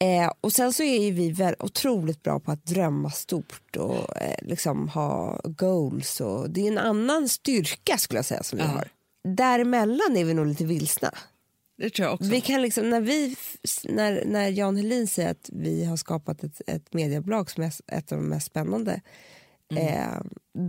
[0.05, 4.17] Eh, och sen så är ju vi väl otroligt bra på att drömma stort och
[4.23, 6.21] eh, liksom ha goals.
[6.21, 8.71] Och det är en annan styrka skulle jag säga som vi Ja.
[8.71, 8.89] har.
[9.29, 11.15] Däremellan är vi nog lite vilsna.
[11.79, 12.27] Det tror jag också.
[12.31, 13.37] Vi kan liksom, när, vi,
[13.85, 18.13] när, när Jan Helin säger att vi har skapat ett, ett mediebolag som är ett
[18.13, 19.01] av de mest spännande,
[19.71, 19.87] Mm.
[19.87, 20.21] eh,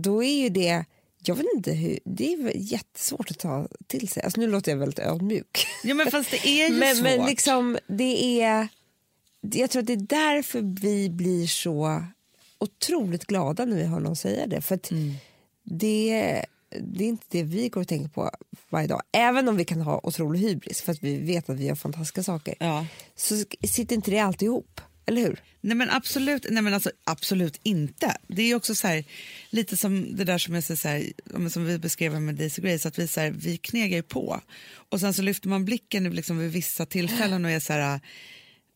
[0.02, 0.84] då är ju det,
[1.24, 4.22] jag vet inte hur, det är jättesvårt att ta till sig.
[4.22, 5.66] Alltså nu låter jag väldigt ödmjuk.
[5.84, 7.04] Ja, men fast det är ju men, svårt.
[7.04, 8.68] men liksom, det är,
[9.40, 12.04] jag tror att det är därför vi blir så
[12.58, 14.60] otroligt glada när vi hör någon säga det.
[14.60, 15.14] För Mm.
[15.64, 16.44] det,
[16.80, 18.30] det är inte det vi går och tänker på
[18.70, 19.02] varje dag.
[19.12, 22.22] Även om vi kan ha otrolig hybris för att vi vet att vi gör fantastiska
[22.22, 22.54] saker.
[22.60, 22.86] Ja.
[23.16, 25.42] Så sitter inte det alltid ihop, eller hur?
[25.60, 28.16] Nej men absolut, nej men alltså, absolut inte.
[28.26, 29.04] Det är också så här,
[29.50, 32.88] lite som det där som, jag säger så här, som vi beskrev med Daisy Grace,
[32.88, 34.40] att vi, så här, vi knegar på.
[34.90, 38.00] Och sen så lyfter man blicken liksom vid vissa tillfällen och är så här,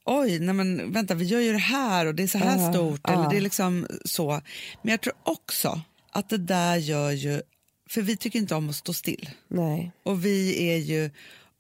[0.05, 2.73] oj, nej men vänta, vi gör ju det här och det är så här Ja,
[2.73, 3.01] stort.
[3.05, 3.13] ja.
[3.13, 4.41] Eller det är liksom så.
[4.83, 5.81] Men jag tror också
[6.11, 7.43] att det där gör ju,
[7.91, 9.31] för vi tycker inte om att stå still.
[9.49, 9.93] Nej.
[10.03, 11.11] Och vi är ju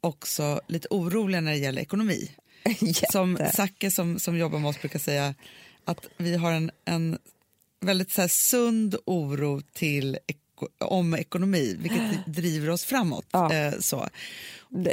[0.00, 2.30] också lite oroliga när det gäller ekonomi.
[3.12, 5.34] som Zacke som, som jobbar med oss brukar säga
[5.84, 7.18] att vi har en, en
[7.80, 10.18] väldigt så sund oro till
[10.78, 13.26] om ekonomi, vilket driver oss framåt.
[13.30, 13.52] Ja.
[13.52, 14.08] Eh, så.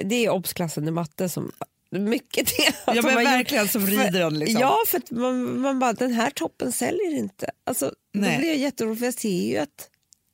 [0.03, 1.51] Det är obsklassen i matte som
[1.91, 2.73] mycket det.
[2.87, 4.61] Ja, men har gjort- verkligen som rider den, liksom.
[4.61, 7.51] Ja, för att man, man bara, den här toppen säljer inte.
[7.63, 8.37] Alltså, då Nej.
[8.37, 9.89] blir jag jätteorolig för jag ser ju att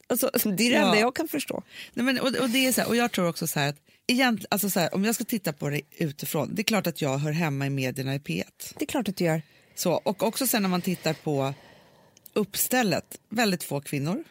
[0.10, 0.86] alltså, det är det Ja.
[0.86, 1.64] enda jag kan förstå.
[1.94, 3.78] Nej, men, och, och, det är så här, och jag tror också så här att
[4.08, 7.02] egent, alltså så här, om jag ska titta på det utifrån, det är klart att
[7.02, 8.44] jag hör hemma i medierna i P1.
[8.78, 9.42] Det är klart att du gör.
[9.76, 11.54] Så, och också sen när man tittar på
[12.34, 14.24] uppstället, väldigt få kvinnor,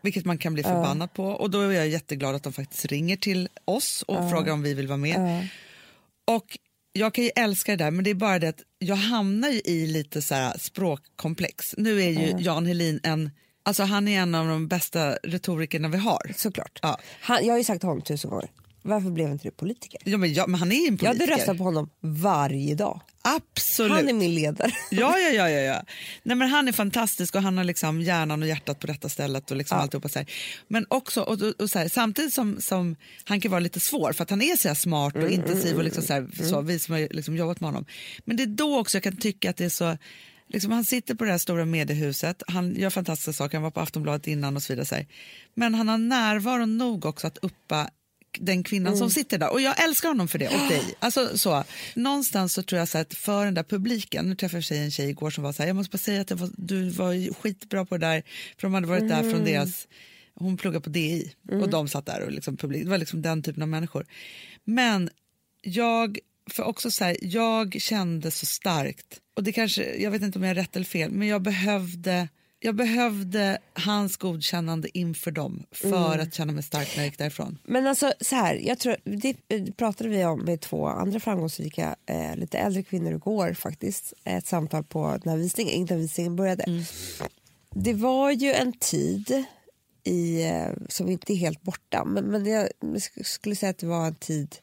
[0.00, 1.24] vilket man kan bli förbannad på.
[1.24, 4.74] Och då är jag jätteglad att de faktiskt ringer till oss och frågar om vi
[4.74, 5.48] vill vara med.
[6.24, 6.58] Och
[6.92, 9.86] jag kan ju älska det där, men det är bara det att jag hamnar i
[9.86, 11.74] lite så här språkkomplex.
[11.78, 13.30] Nu är ju Jan Helin en,
[13.62, 16.32] alltså han är en av de bästa retorikerna vi har.
[16.36, 16.78] Såklart.
[16.82, 17.00] Ja.
[17.20, 18.50] Han, jag har ju sagt honom tusen gånger,
[18.82, 20.00] varför blev inte du politiker?
[20.04, 21.38] Ja, men, ja, men han är en Jag hade politiker.
[21.38, 23.00] röstat på honom varje dag.
[23.22, 23.92] Absolut.
[23.92, 24.72] Han är min ledare.
[24.90, 25.82] Ja, ja, ja, ja, ja.
[26.22, 29.50] Nej, men han är fantastisk och han har liksom hjärnan och hjärtat på rätta stället.
[29.50, 30.30] Och liksom alltihopa så här.
[30.68, 34.12] Men också, och, och, och så här, samtidigt som, som han kan vara lite svår
[34.12, 36.94] för att han är så smart och intensiv och liksom så, här, så vi som
[36.94, 37.84] har liksom jobbat med honom.
[38.24, 39.96] Men det är då också jag kan tycka att det är så
[40.52, 43.80] Liksom han sitter på det här stora mediehuset, han gör fantastiska saker, han var på
[43.80, 44.86] Aftonbladet innan och så vidare.
[44.86, 45.06] Så här.
[45.54, 47.90] Men han har närvaro nog också att uppa
[48.40, 49.52] den kvinnan som sitter där.
[49.52, 50.94] Och jag älskar honom för det, och dig.
[50.98, 51.64] Alltså, så.
[51.94, 55.10] Någonstans så tror jag så att för den där publiken, nu träffade jag en tjej
[55.10, 57.98] igår som var så här, jag måste bara säga att var, du var skitbra på
[57.98, 58.22] det där,
[58.56, 59.88] för de hade varit där från deras,
[60.34, 63.42] hon pluggar på DI och de satt där och liksom publik, det var liksom den
[63.42, 64.06] typen av människor.
[64.64, 65.10] Men
[65.62, 66.18] jag,
[66.50, 70.42] för också så här, jag kände så starkt, och det kanske, jag vet inte om
[70.42, 72.28] jag är rätt eller fel, men jag behövde
[72.64, 77.58] jag behövde hans godkännande inför dem för att känna mig stark när jag gick därifrån.
[77.64, 81.96] Men alltså så här, jag tror, det det pratade vi om med två andra framgångsrika,
[82.06, 84.12] eh, lite äldre kvinnor igår faktiskt.
[84.24, 86.64] Ett samtal på när visningen, innan visningen började.
[87.74, 89.44] Det var ju en tid
[90.04, 93.86] i, eh, som inte är helt borta, men, men jag sk- skulle säga att det
[93.86, 94.56] var en tid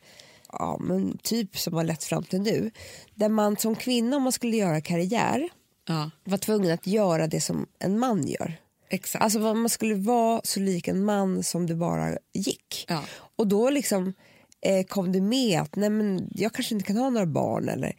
[0.52, 2.72] ja, men typ som har lett fram till nu.
[3.16, 5.50] Där man som kvinna, om man skulle göra karriär,
[5.92, 8.54] Ja, var tvungen att göra det som en man gör.
[8.90, 9.24] exakt.
[9.24, 12.86] Alltså vad man skulle vara så lik en man som det bara gick.
[12.88, 13.04] Ja.
[13.36, 14.14] Och då liksom
[14.62, 17.94] eh, kom det med att nej men jag kanske inte kan ha några barn eller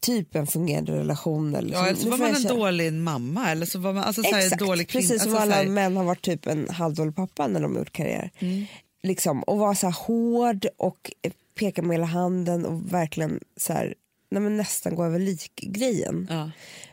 [0.00, 1.54] typ en fungerande relation.
[1.54, 4.22] Eller ja, så nu var man en känna- dålig mamma eller så var man alltså,
[4.22, 5.00] så Exakt, dålig kvinna.
[5.02, 7.76] precis som alltså, så alla här, män har varit typ en halvdålig pappa när de
[7.76, 8.30] gjort karriär.
[8.38, 8.64] Mm.
[9.02, 11.10] Liksom, och vara så hård och
[11.58, 13.72] peka med hela handen och verkligen så
[14.34, 16.26] nej men nästan gå över lik-grejen.
[16.30, 16.50] Ja.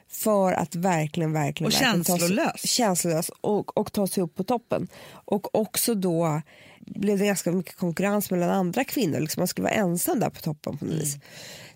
[0.08, 1.68] För att verkligen, verkligen...
[1.68, 2.62] Och verkligen ta sig- känslolös.
[2.64, 4.88] Känslolös och, och ta sig upp på toppen.
[5.12, 6.42] Och också då
[6.80, 9.20] blev det ganska mycket konkurrens mellan andra kvinnor.
[9.20, 11.18] Liksom man skulle vara ensam där på toppen på något vis.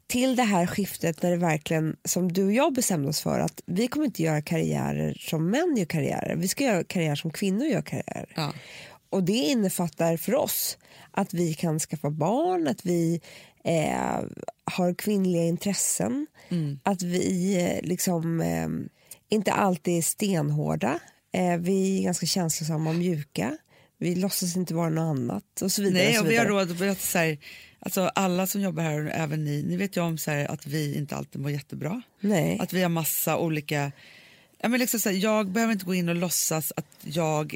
[0.07, 3.61] Till det här skiftet när det verkligen, som du och jag bestämde oss för att
[3.65, 6.35] vi kommer inte göra karriärer som män gör karriärer.
[6.35, 8.33] Vi ska göra karriär som kvinnor gör karriärer.
[8.35, 8.53] Ja.
[9.09, 10.77] Och det innefattar för oss
[11.11, 13.21] att vi kan skaffa barn, att vi
[13.65, 14.19] eh,
[14.63, 16.27] har kvinnliga intressen,
[16.83, 18.67] att vi eh, liksom eh,
[19.29, 20.99] inte alltid är stenhårda.
[21.33, 23.57] Eh, vi är ganska känslosamma och mjuka.
[23.97, 26.03] Vi låtsas inte vara något annat och så vidare.
[26.03, 27.37] Nej, och och vi har råd att berätta så här,
[27.79, 30.97] alltså alla som jobbar här, även ni, ni vet ju om så här, att vi
[30.97, 32.01] inte alltid mår jättebra.
[32.19, 32.57] Nej.
[32.59, 33.91] Att vi har massa olika...
[34.61, 37.55] Ja, men liksom så här, jag behöver inte gå in och låtsas att jag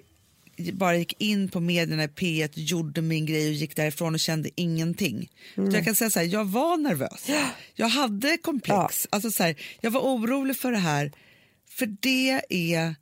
[0.73, 4.49] bara gick in på medierna i P1, gjorde min grej och gick därifrån och kände
[4.55, 5.29] ingenting.
[5.55, 7.27] Så jag kan säga så här, jag var nervös.
[7.75, 9.07] Jag hade komplex.
[9.09, 11.11] Alltså så här, jag var orolig för det här.
[11.69, 12.95] För det är...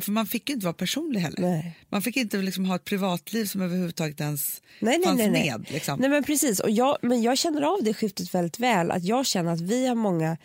[0.00, 1.40] För man fick ju inte vara personlig heller.
[1.40, 1.78] Nej.
[1.88, 5.50] Man fick inte liksom ha ett privatliv som överhuvudtaget ens Nej, nej, fanns nej, nej.
[5.50, 5.66] med.
[5.70, 6.00] Liksom.
[6.00, 6.60] nej men precis.
[6.60, 8.90] Och jag, men jag känner av det skiftet väldigt väl.
[8.90, 10.36] Att Jag känner att vi har många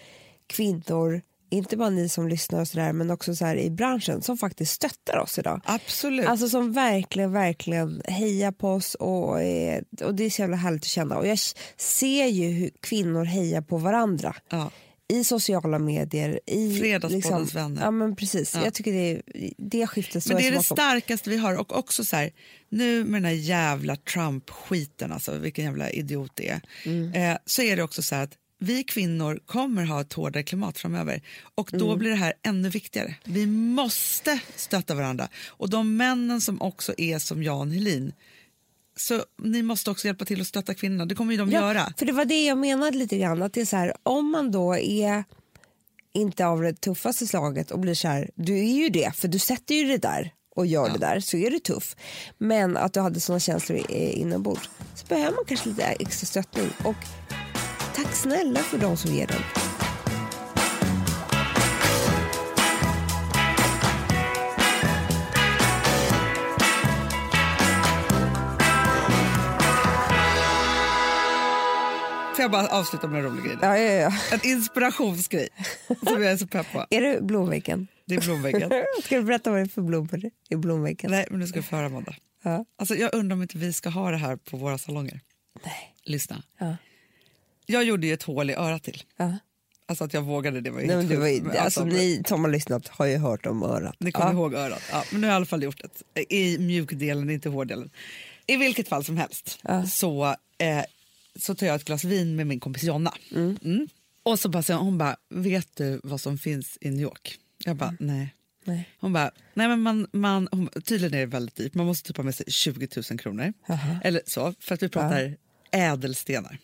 [0.47, 4.71] kvinnor, inte bara ni som lyssnar och sådär, men också så i branschen som faktiskt
[4.71, 5.61] stöttar oss idag.
[5.65, 6.27] Absolut.
[6.27, 10.81] Alltså som verkligen, verkligen hejar på oss och, eh, och det är så jävla härligt
[10.81, 11.17] att känna.
[11.17, 11.39] Och jag
[11.77, 14.35] ser ju hur kvinnor hejar på varandra.
[14.49, 14.71] ja.
[15.11, 16.39] I sociala medier.
[16.45, 17.81] I, Fredagspoddens vänner.
[17.81, 18.55] Ja men precis.
[18.55, 18.63] Ja.
[18.63, 19.21] Jag tycker det, är,
[19.57, 21.55] det skiftet Men det är det starkaste vi har.
[21.55, 22.31] Och också så här,
[22.69, 27.13] nu med den här jävla Trump-skiten, alltså vilken jävla idiot det är, Mm.
[27.13, 30.77] eh, så är det också så här att vi kvinnor kommer ha ett hårdare klimat
[30.77, 31.21] framöver
[31.55, 31.99] och då Mm.
[31.99, 33.15] blir det här ännu viktigare.
[33.23, 35.27] Vi måste stötta varandra.
[35.47, 38.13] Och de männen som också är som Jan Helin,
[38.97, 41.05] så ni måste också hjälpa till att stötta kvinnorna.
[41.05, 41.93] Det kommer ju de göra.
[41.97, 43.41] För det var det jag menade lite grann.
[43.41, 45.23] Att det är så här, om man då är
[46.13, 49.39] inte av det tuffaste slaget och blir så här, du är ju det för du
[49.39, 51.95] sätter ju det där och gör det där så är du tuff.
[52.37, 56.67] Men att du hade såna känslor inombords så behöver man kanske lite extra stöttning.
[56.83, 56.95] Och
[57.95, 59.41] tack snälla för de som ger den.
[72.35, 73.57] Får jag bara avsluta med en rolig grej?
[73.61, 74.13] Ja, ja, ja.
[74.31, 75.49] En inspirationsgrej
[75.87, 76.85] som jag är så pepp på.
[76.89, 77.87] Är det Blomviken?
[78.05, 78.71] Det är Blomväggen.
[79.03, 81.11] Ska du berätta vad det är för blommor i Blomviken?
[81.11, 82.15] Nej, men nu ska du få höra, Amanda.
[82.43, 82.65] Ja.
[82.77, 85.19] Alltså, jag undrar om inte vi ska ha det här på våra salonger.
[85.65, 85.95] Nej.
[86.03, 86.43] Lyssna.
[86.57, 86.75] Ja.
[87.71, 89.03] Jag gjorde ju ett hål i örat till.
[89.17, 89.37] Ja.
[89.85, 91.41] Alltså att jag vågade, det var ju Nej, men helt det var, ju-.
[91.41, 93.95] Men alltså, ni som har lyssnat har ju hört om örat.
[93.99, 94.33] Ni kommer Ja.
[94.33, 94.81] ihåg örat.
[94.91, 95.81] Ja, men nu har jag i alla fall gjort
[96.13, 96.33] det.
[96.35, 97.89] I mjukdelen, inte hårddelen.
[98.47, 99.59] I vilket fall som helst
[99.91, 100.25] så,
[100.57, 100.83] eh,
[101.39, 103.13] så tar jag ett glas vin med min kompis Jonna.
[103.35, 103.87] Mm.
[104.23, 107.37] Och så bara, säger hon hon bara, vet du vad som finns i New York?
[107.65, 108.35] Jag bara, nej.
[108.65, 108.89] Nej.
[108.99, 111.73] Hon bara, nej men man, man, hon, tydligen är det väldigt dyrt.
[111.73, 113.53] Man måste typ ha med sig 20 000 kronor.
[114.03, 115.35] Eller så, för att vi pratar
[115.71, 116.57] ädelstenar.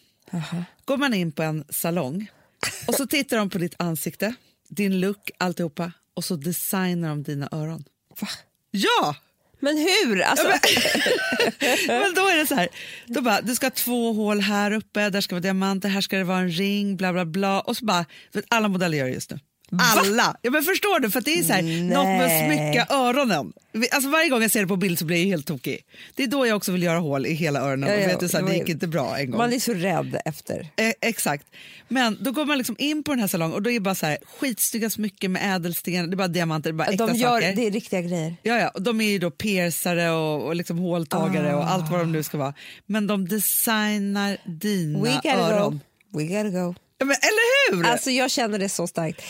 [0.86, 2.32] Går man in på en salong
[2.88, 4.36] och så tittar de på ditt ansikte,
[4.70, 7.84] din look, alltihopa och så designar de dina öron.
[8.20, 8.28] Va?
[8.72, 9.16] Ja!
[9.60, 10.22] Men hur?
[10.22, 10.48] Alltså,
[11.88, 12.68] Men då är det så här,
[13.06, 16.18] då bara, du ska ha två hål här uppe, där ska vara diamanter, här ska
[16.18, 17.62] det vara en ring, bla bla bla.
[17.62, 18.06] Och så bara,
[18.48, 19.40] alla modeller gör det just nu.
[19.72, 20.38] Alla!
[20.42, 21.12] Ja, men förstår du?
[21.12, 23.54] För det är så här, något med att smycka öronen.
[23.92, 25.80] Alltså varje gång jag ser det på bild så blir jag helt tokig.
[26.16, 27.90] Det är då jag också vill göra hål i hela öronen.
[27.90, 29.38] Ja, ja, vet du, så här, det gick inte bra en gång.
[29.38, 30.68] man är så rädd efter.
[30.76, 31.46] Eh, exakt.
[31.88, 33.96] Men då går man liksom in på den här salongen och då är det bara
[33.96, 37.16] så här, skitsnygga smycken med ädelstenar, det är bara diamanter, det är bara äkta De
[37.16, 37.56] gör, saker.
[37.56, 38.36] det är riktiga grejer.
[38.44, 42.00] Ja, ja, och de är ju då piercare och, och liksom håltagare och allt vad
[42.00, 42.54] de nu ska vara.
[42.86, 45.80] Men de designar dina We gotta öron.
[46.12, 46.20] go.
[46.20, 46.76] We gotta go.
[46.98, 47.86] Ja, men, eller hur?
[47.86, 49.22] Alltså jag känner det så starkt.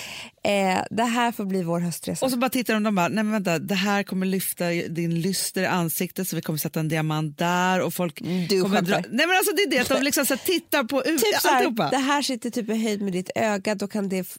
[0.43, 2.25] Eh, det här får bli vår höstresa.
[2.25, 5.21] och så bara tittar de och bara, nej men vänta, det här kommer lyfta din
[5.21, 8.75] lyster i ansiktet så vi kommer sätta en diamant där och folk Mm, Du kommer
[8.75, 9.05] skämtar.
[9.11, 11.47] Nej men alltså det är det, att de liksom så tittar på ut, typ så
[11.47, 14.37] här, det här sitter typ i höjd med ditt öga, då kan det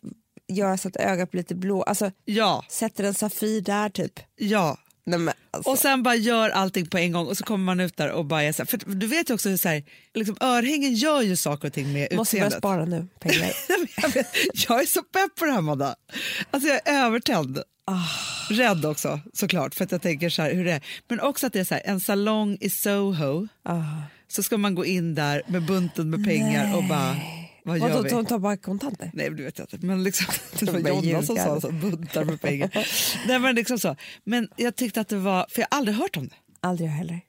[0.48, 1.82] göra så att ögat blir lite blå.
[1.82, 4.12] Alltså, Ja, sätter en Safir där typ.
[4.36, 4.78] ja.
[5.06, 5.70] Nej, alltså.
[5.70, 8.24] Och sen bara gör allting på en gång och så kommer man ut där och
[8.24, 9.84] bara så här, för du vet ju också hur så här,
[10.14, 12.58] liksom, örhängen gör ju saker och ting med Måste börja utseendet.
[12.58, 13.52] spara nu, pengar.
[14.02, 14.26] jag, vet,
[14.68, 15.94] jag är så pepp på det här Amanda.
[16.50, 17.58] Alltså jag är övertänd.
[17.84, 18.02] Ah.
[18.50, 20.82] Rädd också såklart för att jag tänker så här hur det är.
[21.08, 23.48] Men också att det är så här, en salong i Soho.
[23.62, 23.82] Ah.
[24.28, 27.16] Så ska man gå in där med bunten med pengar och bara,
[27.66, 29.10] vad gör Vadå, de tar bara kontanter?
[29.14, 29.86] Nej, du vet jag inte.
[29.86, 30.26] Men liksom,
[30.60, 32.70] det var Jonna som sa så, buntar med pengar.
[33.26, 33.96] Nej, men, liksom så.
[34.24, 36.34] men jag tyckte att det var, för jag har aldrig hört om det.
[36.60, 37.20] Aldrig heller.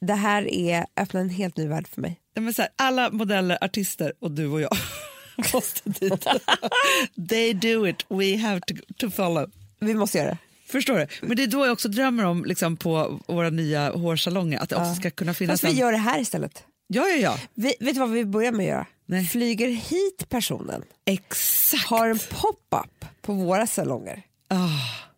[0.00, 2.20] Det här är öppnar en helt ny värld för mig.
[2.36, 4.76] Nej, men så här, alla modeller, artister och du och jag
[5.54, 6.26] måste dit.
[7.28, 9.50] They do it, we have to, to follow.
[9.80, 10.38] Vi måste göra det.
[10.66, 11.06] Förstår du?
[11.26, 14.76] Men det är då jag också drömmer om liksom, på våra nya hårsalonger, att det
[14.76, 15.80] också ska kunna finnas Fast vi en...
[15.80, 16.64] gör det här istället.
[16.86, 17.38] Ja, ja, ja.
[17.54, 18.86] Vi, vet du vad vi börjar med att göra?
[19.10, 19.24] Nej.
[19.26, 21.84] Flyger hit personen, Exakt.
[21.86, 24.68] har en pop-up på våra salonger Ah,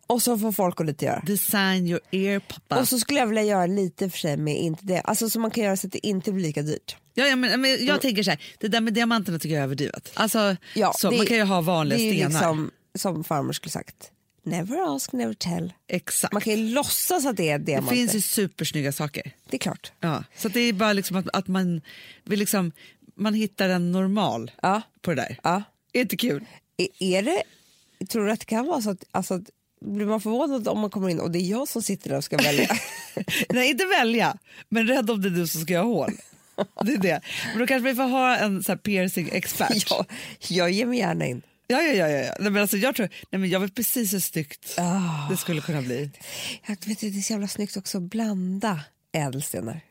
[0.07, 1.23] och så får folk dit och göra.
[1.25, 2.79] design your ear poppa.
[2.79, 5.01] Och så skulle jag vilja göra lite för sig med inte det.
[5.01, 6.95] Alltså så man kan göra så att det inte blir lika dyrt.
[7.13, 9.63] Ja, ja, men, men jag tänker så här, det där med diamanterna tycker jag är
[9.63, 10.11] överdrivet.
[10.13, 12.29] Alltså, Ja, så, det- man kan ju ha vanliga det är stenar.
[12.29, 14.11] liksom, som farmor skulle sagt,
[14.45, 15.73] never ask, never tell.
[15.87, 16.33] Exakt.
[16.33, 17.95] Man kan ju låtsas att det är det diamanter.
[17.95, 19.31] finns ju supersnygga saker.
[19.49, 19.91] Det är klart.
[19.99, 21.81] Ja, så att det är bara liksom att, att man,
[22.23, 22.71] vill liksom,
[23.21, 24.81] man hittar en normal Ja.
[25.01, 25.37] på det där.
[25.43, 25.63] Ja.
[25.93, 26.45] Är inte kul?
[26.77, 27.43] Är, är det,
[28.07, 29.49] tror du att det kan vara så att, alltså, att
[29.85, 32.23] blir man förvånad om man kommer in och det är jag som sitter där och
[32.23, 32.77] ska välja?
[33.49, 34.37] Nej, inte välja,
[34.69, 36.11] men rädd om det är du som ska göra hål.
[36.85, 37.21] Det är det.
[37.51, 39.89] Men då kanske vi får ha en så piercing-expert.
[39.89, 40.05] jag,
[40.49, 41.41] jag ger mig gärna in.
[41.67, 42.07] Ja, ja, ja.
[42.09, 42.33] ja, ja.
[42.39, 45.29] Nej, men alltså, jag, tror, nej, men jag vet precis hur snyggt Ah.
[45.29, 46.11] det skulle kunna bli.
[46.67, 48.79] Jag vet, det är så jävla snyggt också att blanda
[49.11, 49.81] ädelstenar.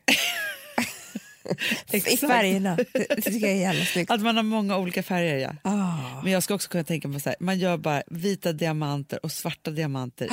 [1.93, 2.77] I färgerna.
[2.93, 4.11] Det, tycker jag är jävla snyggt.
[4.11, 5.71] Att man har många olika färger, ja.
[5.71, 6.23] Ah.
[6.23, 9.33] Men jag ska också kunna tänka mig så här, man gör bara vita diamanter och
[9.33, 10.25] svarta diamanter.
[10.27, 10.29] i-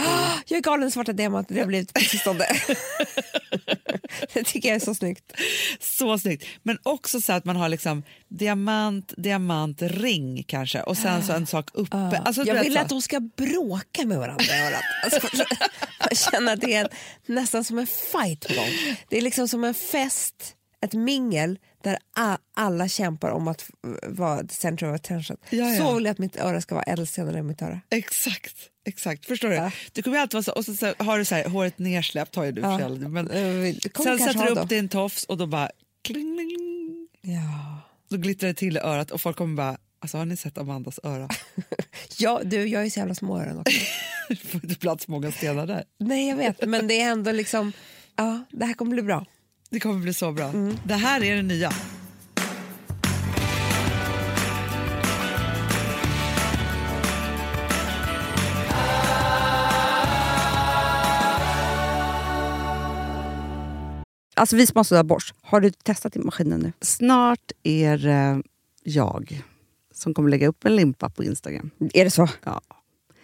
[0.47, 2.45] Jag är galen i svarta diamanter, det har blivit på sistone.
[4.33, 5.31] det tycker jag är så snyggt.
[5.79, 6.45] Så snyggt.
[6.63, 11.47] Men också så att man har liksom diamant, diamant, ring kanske och sen så en
[11.47, 11.97] sak uppe.
[11.97, 12.79] Alltså, du jag vill så.
[12.79, 14.45] att de ska bråka med varandra.
[15.03, 15.27] Alltså,
[16.09, 16.89] jag känner att det är
[17.25, 18.69] nästan som en fight på gång.
[19.09, 21.97] Det är liksom som en fest, ett mingel där
[22.53, 23.69] alla kämpar om att
[24.03, 25.37] vara the center of attention.
[25.49, 25.77] Ja, ja.
[25.85, 27.81] Så vill jag att mitt öra ska vara ädelstenar i mitt öra.
[27.89, 28.55] Exakt,
[28.85, 29.25] exakt.
[29.25, 29.55] Förstår du?
[29.55, 29.71] Ja.
[29.91, 32.43] Du kommer alltid vara så, och så, så har du så här, håret nersläppt har
[32.43, 32.77] ju du Ja.
[32.79, 33.09] själv.
[33.09, 34.63] Men Eh, sen sätter du upp då.
[34.63, 35.69] din tofs och då bara
[36.03, 37.07] kling, kling.
[37.21, 37.81] Ja.
[38.09, 40.99] Då glittrar det till i örat och folk kommer bara, alltså har ni sett Amandas
[41.03, 41.29] öra?
[42.19, 43.73] Ja, du, jag ju så jävla små öron också.
[44.29, 45.83] Det får inte plats många stenar där.
[45.99, 47.71] Nej, jag vet, men det är ändå liksom...
[48.15, 49.25] Ja, det här kommer bli bra.
[49.69, 50.49] Det kommer bli så bra.
[50.49, 50.77] Mm.
[50.83, 51.71] Det här är det nya.
[64.35, 66.73] Alltså vi som har sådär borst, har du testat i maskinen nu?
[66.81, 68.43] Snart är det
[68.83, 69.43] jag
[69.93, 71.69] som kommer lägga upp en limpa på Instagram.
[71.93, 72.29] Är det så?
[72.43, 72.61] Ja.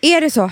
[0.02, 0.52] Är det så?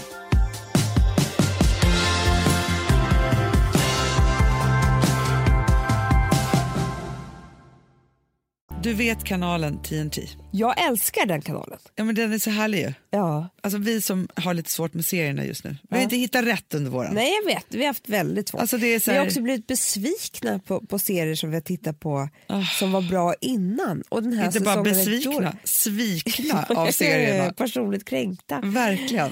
[8.83, 10.21] Du vet kanalen TNT?
[10.51, 11.79] Jag älskar den kanalen.
[11.95, 12.93] Ja, men den är så härlig ju.
[13.09, 13.49] Ja.
[13.63, 15.69] Alltså vi som har lite svårt med serierna just nu.
[15.69, 16.03] Vi har Ja.
[16.03, 17.13] inte hittat rätt under våren.
[17.15, 17.65] Nej, jag vet.
[17.69, 18.61] Vi har haft väldigt svårt.
[18.61, 21.55] Alltså, det är så Vi har här- också blivit besvikna på, på serier som vi
[21.55, 22.63] har tittat på Ah.
[22.79, 24.03] som var bra innan.
[24.09, 27.53] Och den här Inte bara besvikna, svikna av serierna.
[27.57, 28.61] Personligt kränkta.
[28.63, 29.29] Verkligen.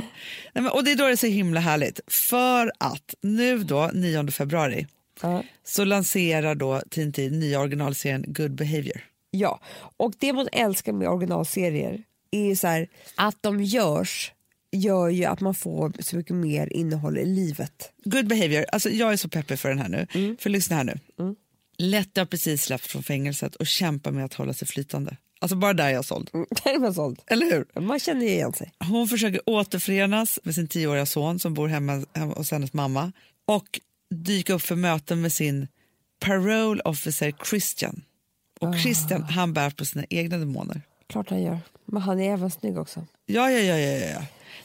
[0.53, 1.99] Nej, men, och det är då det är så himla härligt.
[2.07, 4.87] För att nu då, 9 februari,
[5.21, 5.43] Ja.
[5.63, 9.01] så lanserar då TNT nya originalserien Good Behavior.
[9.31, 9.59] Ja,
[9.97, 14.31] och det man älskar med originalserier är så här, att de görs
[14.71, 17.91] gör ju att man får så mycket mer innehåll i livet.
[18.03, 20.07] Good Behavior, alltså jag är så peppig för den här nu.
[20.13, 20.37] Mm.
[20.39, 20.99] För lyssna här nu.
[21.77, 25.17] Lette har precis släppt från fängelset och kämpar med att hålla sig flytande.
[25.41, 26.29] Alltså bara där är jag såld.
[26.33, 27.19] Där är man såld.
[27.27, 27.81] Eller hur?
[27.81, 28.71] Man känner ju igen sig.
[28.79, 33.11] Hon försöker återförenas med sin tioåriga son som bor hemma, hemma hos hennes mamma
[33.45, 33.79] och
[34.15, 35.67] dyka upp för möten med sin
[36.19, 38.01] parole officer Christian.
[38.59, 40.81] Och Christian han bär på sina egna demoner.
[41.07, 41.59] Klart han gör.
[41.85, 43.05] Men han är även snygg också.
[43.25, 43.77] Ja, ja, ja.
[43.77, 44.21] ja, ja.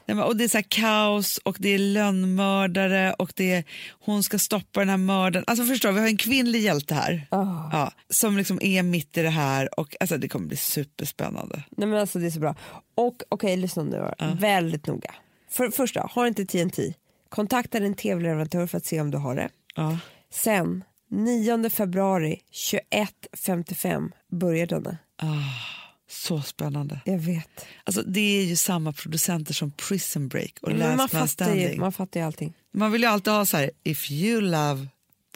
[0.06, 3.64] Nej, men, och det är så här kaos och det är lönnmördare och det är,
[4.00, 5.44] hon ska stoppa den här mördaren.
[5.46, 7.68] Alltså förstår vi har en kvinnlig hjälte här Ah.
[7.72, 11.62] ja, som liksom är mitt i det här och alltså, det kommer bli superspännande.
[11.70, 12.54] Nej men alltså det är så bra.
[12.94, 14.34] Och okej, lyssna nu då.
[14.34, 15.14] Väldigt noga.
[15.50, 16.94] För första, har inte TNT,
[17.28, 19.48] kontakta din tv-leverantör för att se om du har det.
[19.74, 19.98] Ja.
[20.30, 20.84] Sen
[21.14, 24.96] 9 februari 21.55 börjar denna.
[26.08, 27.00] Så spännande.
[27.04, 27.66] Jag vet.
[27.84, 31.54] Alltså, det är ju samma producenter som Prison Break och Men Last man, Man fattar
[31.54, 32.52] ju, man fattar ju allting.
[32.72, 34.86] Man vill ju alltid ha så här, if you love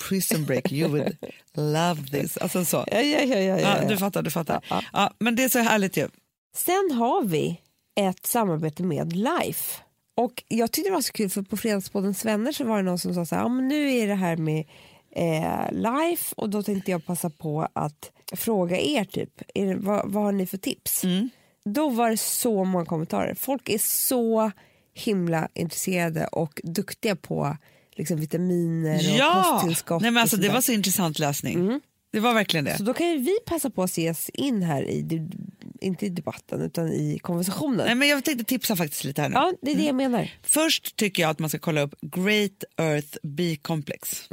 [0.09, 1.16] Prison Break you would
[1.55, 2.37] love this.
[2.37, 2.85] Alltså så.
[2.91, 3.89] Ja, ja, ja, ja, Ja, ja.
[3.89, 4.64] du fattar, du fattar.
[4.93, 6.09] Ja, men det är så härligt ju.
[6.57, 7.61] Sen har vi
[8.01, 9.83] ett samarbete med Life.
[10.16, 12.99] Och jag tyckte det var så kul för på Fredagspoddens vänner så var det någon
[12.99, 14.64] som sa så här, ja, men nu är det här med
[15.17, 20.23] eh, Life och då tänkte jag passa på att fråga er typ, det, vad, vad
[20.23, 21.03] har ni för tips?
[21.65, 23.35] Då var det så många kommentarer.
[23.35, 24.51] Folk är så
[24.95, 27.57] himla intresserade och duktiga på
[27.97, 29.51] liksom, vitaminer och Ja!
[29.53, 30.03] kosttillskott.
[30.03, 31.81] Nej, men alltså, det var så intressant läsning.
[32.13, 32.77] Det var verkligen det.
[32.77, 35.29] Så då kan ju vi passa på att ses in här i,
[35.81, 37.87] inte i debatten utan i konversationen.
[37.87, 39.35] Nej, men jag tänkte tipsa faktiskt lite här nu.
[39.35, 40.31] Ja, det är det jag menar.
[40.43, 44.29] Först tycker jag att man ska kolla upp Great Earth B-complex.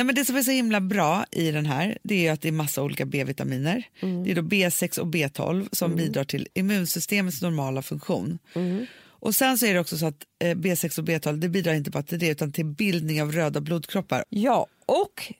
[0.00, 2.48] Nej, men det som är så himla bra i den här det är att det
[2.48, 3.88] är massa olika B-vitaminer.
[4.24, 8.38] Det är då B6 och B12 som bidrar till immunsystemets normala funktion.
[9.02, 11.90] Och Sen så är det också så att eh, B6 och B12 det bidrar inte
[11.90, 14.24] bara till det utan till bildning av röda blodkroppar.
[14.28, 15.32] Ja, och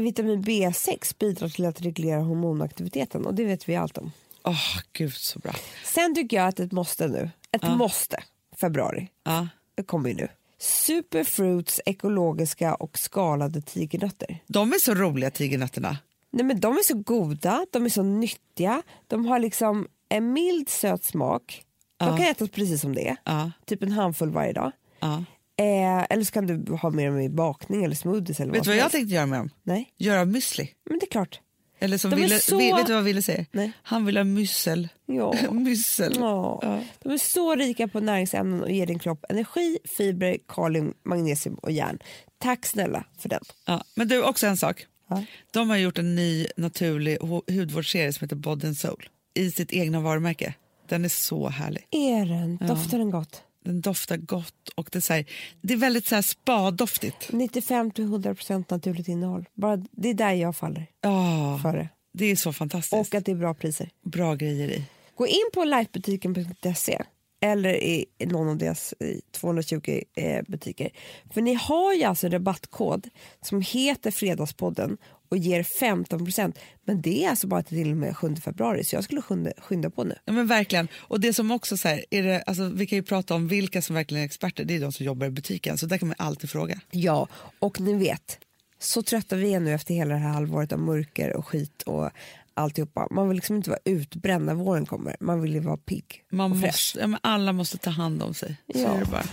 [0.00, 4.12] vitamin B6 bidrar till att reglera hormonaktiviteten och det vet vi allt om.
[4.44, 5.52] Åh, gud så bra.
[5.84, 8.22] Sen tycker jag att ett måste nu, ett måste,
[8.60, 9.48] februari, Ja.
[9.74, 10.28] det kommer ju nu.
[10.60, 14.38] Superfruits ekologiska och skalade tigernötter.
[14.46, 15.98] De är så roliga tigernötterna.
[16.32, 20.68] Nej, men de är så goda, de är så nyttiga, de har liksom en mild
[20.68, 21.62] söt smak.
[21.96, 24.72] De kan ätas precis som det är, typ en handfull varje dag.
[25.00, 25.24] ja.
[25.56, 28.66] Eh, eller så kan du ha med dem i bakning eller smoothies eller Vet vad
[28.66, 29.50] du vad jag tänkte göra med dem?
[29.62, 30.68] Nej, Göra müsli.
[30.90, 31.40] men det är klart.
[31.80, 33.46] Eller som De Ville, så- vet, du vad Ville säger?
[33.52, 33.72] Nej.
[33.82, 34.88] Han vill ha myssel.
[35.06, 35.34] Ja.
[35.52, 36.14] myssel.
[36.18, 36.60] Ja.
[37.02, 41.70] De är så rika på näringsämnen och ger din kropp energi, fibrer, kalium, magnesium och
[41.72, 41.98] järn.
[42.38, 43.40] Tack snälla för den.
[43.66, 44.86] Ja, men du, också en sak.
[45.08, 45.24] Ja.
[45.50, 49.72] De har gjort en ny naturlig hu- hudvårdsserie som heter Body and Soul i sitt
[49.72, 50.54] egna varumärke.
[50.88, 51.86] Den är så härlig.
[51.90, 52.56] Är den?
[52.68, 53.42] Doftar den gott?
[53.64, 55.24] Den doftar gott och det är, så här,
[55.60, 57.28] det är väldigt så här spa-doftigt.
[57.30, 59.48] 95-100% naturligt innehåll.
[59.54, 61.88] Bara, det är där jag faller Ja, för det.
[62.12, 62.92] det är så fantastiskt.
[62.92, 63.90] Och att det är bra priser.
[64.04, 64.84] Bra grejer i.
[65.14, 67.02] Gå in på lifebutiken.se
[67.40, 70.90] eller i någon av deras eh, 220 eh, butiker.
[71.34, 73.08] För ni har ju alltså rabattkod
[73.42, 74.96] som heter Fredagspodden
[75.30, 76.54] och ger 15%.
[76.84, 79.90] Men det är alltså bara till och med 7 februari så jag skulle skynda, skynda
[79.90, 80.14] på nu.
[80.24, 80.88] Ja, men verkligen.
[80.98, 83.82] Och det som också så här, är det, alltså, vi kan ju prata om vilka
[83.82, 84.64] som verkligen är experter.
[84.64, 85.78] Det är de som jobbar i butiken.
[85.78, 86.80] Så där kan man alltid fråga.
[86.90, 87.28] Ja,
[87.58, 88.38] och ni vet,
[88.78, 92.10] så trötta vi är nu efter hela det här halvåret av mörker och skit och
[92.54, 93.08] alltihopa.
[93.10, 95.16] Man vill liksom inte vara utbränd när våren kommer.
[95.20, 96.66] Man vill ju vara pigg Man och fräsch.
[96.96, 98.56] måste, ja, alla måste ta hand om sig.
[98.74, 98.88] Så Ja.
[98.94, 99.24] är det bara.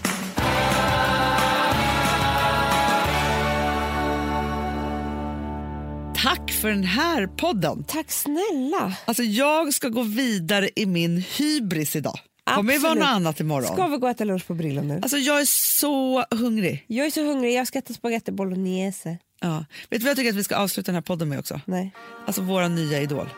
[6.58, 7.84] För den här podden.
[7.84, 8.94] Tack snälla.
[9.06, 12.20] Alltså jag ska gå vidare i min hybris idag.
[12.56, 13.08] Kommer det vara Absolut.
[13.08, 13.74] något annat imorgon?
[13.74, 15.00] Ska vi gå och äta lunch på Brillo nu?
[15.04, 15.46] Alltså jag är
[15.80, 16.86] så hungrig.
[16.88, 19.18] Jag är så hungrig, jag ska äta spagetti bolognese.
[19.42, 19.66] Ja.
[19.90, 21.62] Vet du vad jag tycker att vi ska avsluta den här podden med också?
[21.66, 21.92] Nej.
[22.26, 23.30] Alltså våra nya idol.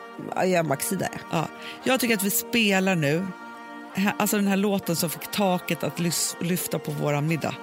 [0.45, 1.09] Ja, Maxida.
[1.31, 1.47] Ja.
[1.83, 3.25] Jag tycker att vi spelar nu,
[4.17, 5.99] alltså den här låten som fick taket att
[6.39, 7.55] lyfta på våran middag.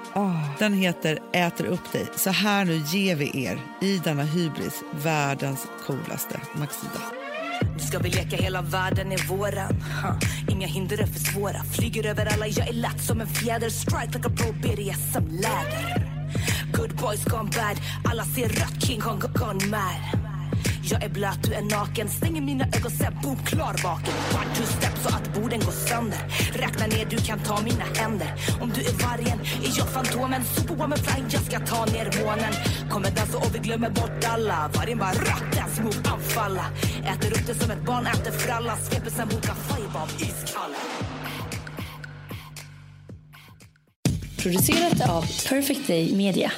[0.58, 2.06] Den heter Äter upp dig.
[2.16, 7.00] Så här nu ger vi er i denna hybris världens coolaste Maxida.
[7.74, 10.18] Nu ska vi leka hela världen är våran ha.
[10.48, 14.06] Inga hinder är för svåra Flyger över alla, jag är lätt som en fjäder Strike
[14.06, 16.10] like a pro BDSM läder
[16.72, 20.35] Good boys gone bad Alla ser rött, King Kong gone mad
[20.90, 22.08] jag är blöt, du är naken.
[22.08, 24.14] Stänger mina ögon, sen boom, klar vaken.
[24.40, 26.22] One, two step så att borden går sönder.
[26.52, 28.30] Räkna ner, du kan ta mina händer.
[28.60, 30.44] Om du är vargen, är jag fantomen.
[30.44, 32.52] Superwoman flying, jag ska ta ner månen.
[32.90, 34.70] Kommer dansa och vi glömmer bort alla.
[34.74, 35.46] Vargen bara rakt,
[35.84, 36.66] mot anfalla.
[37.12, 40.76] Äter upp det som ett barn äter fralla Sveper sen mot five av iskalla.
[44.42, 46.52] Producerat av Perfect Day Media.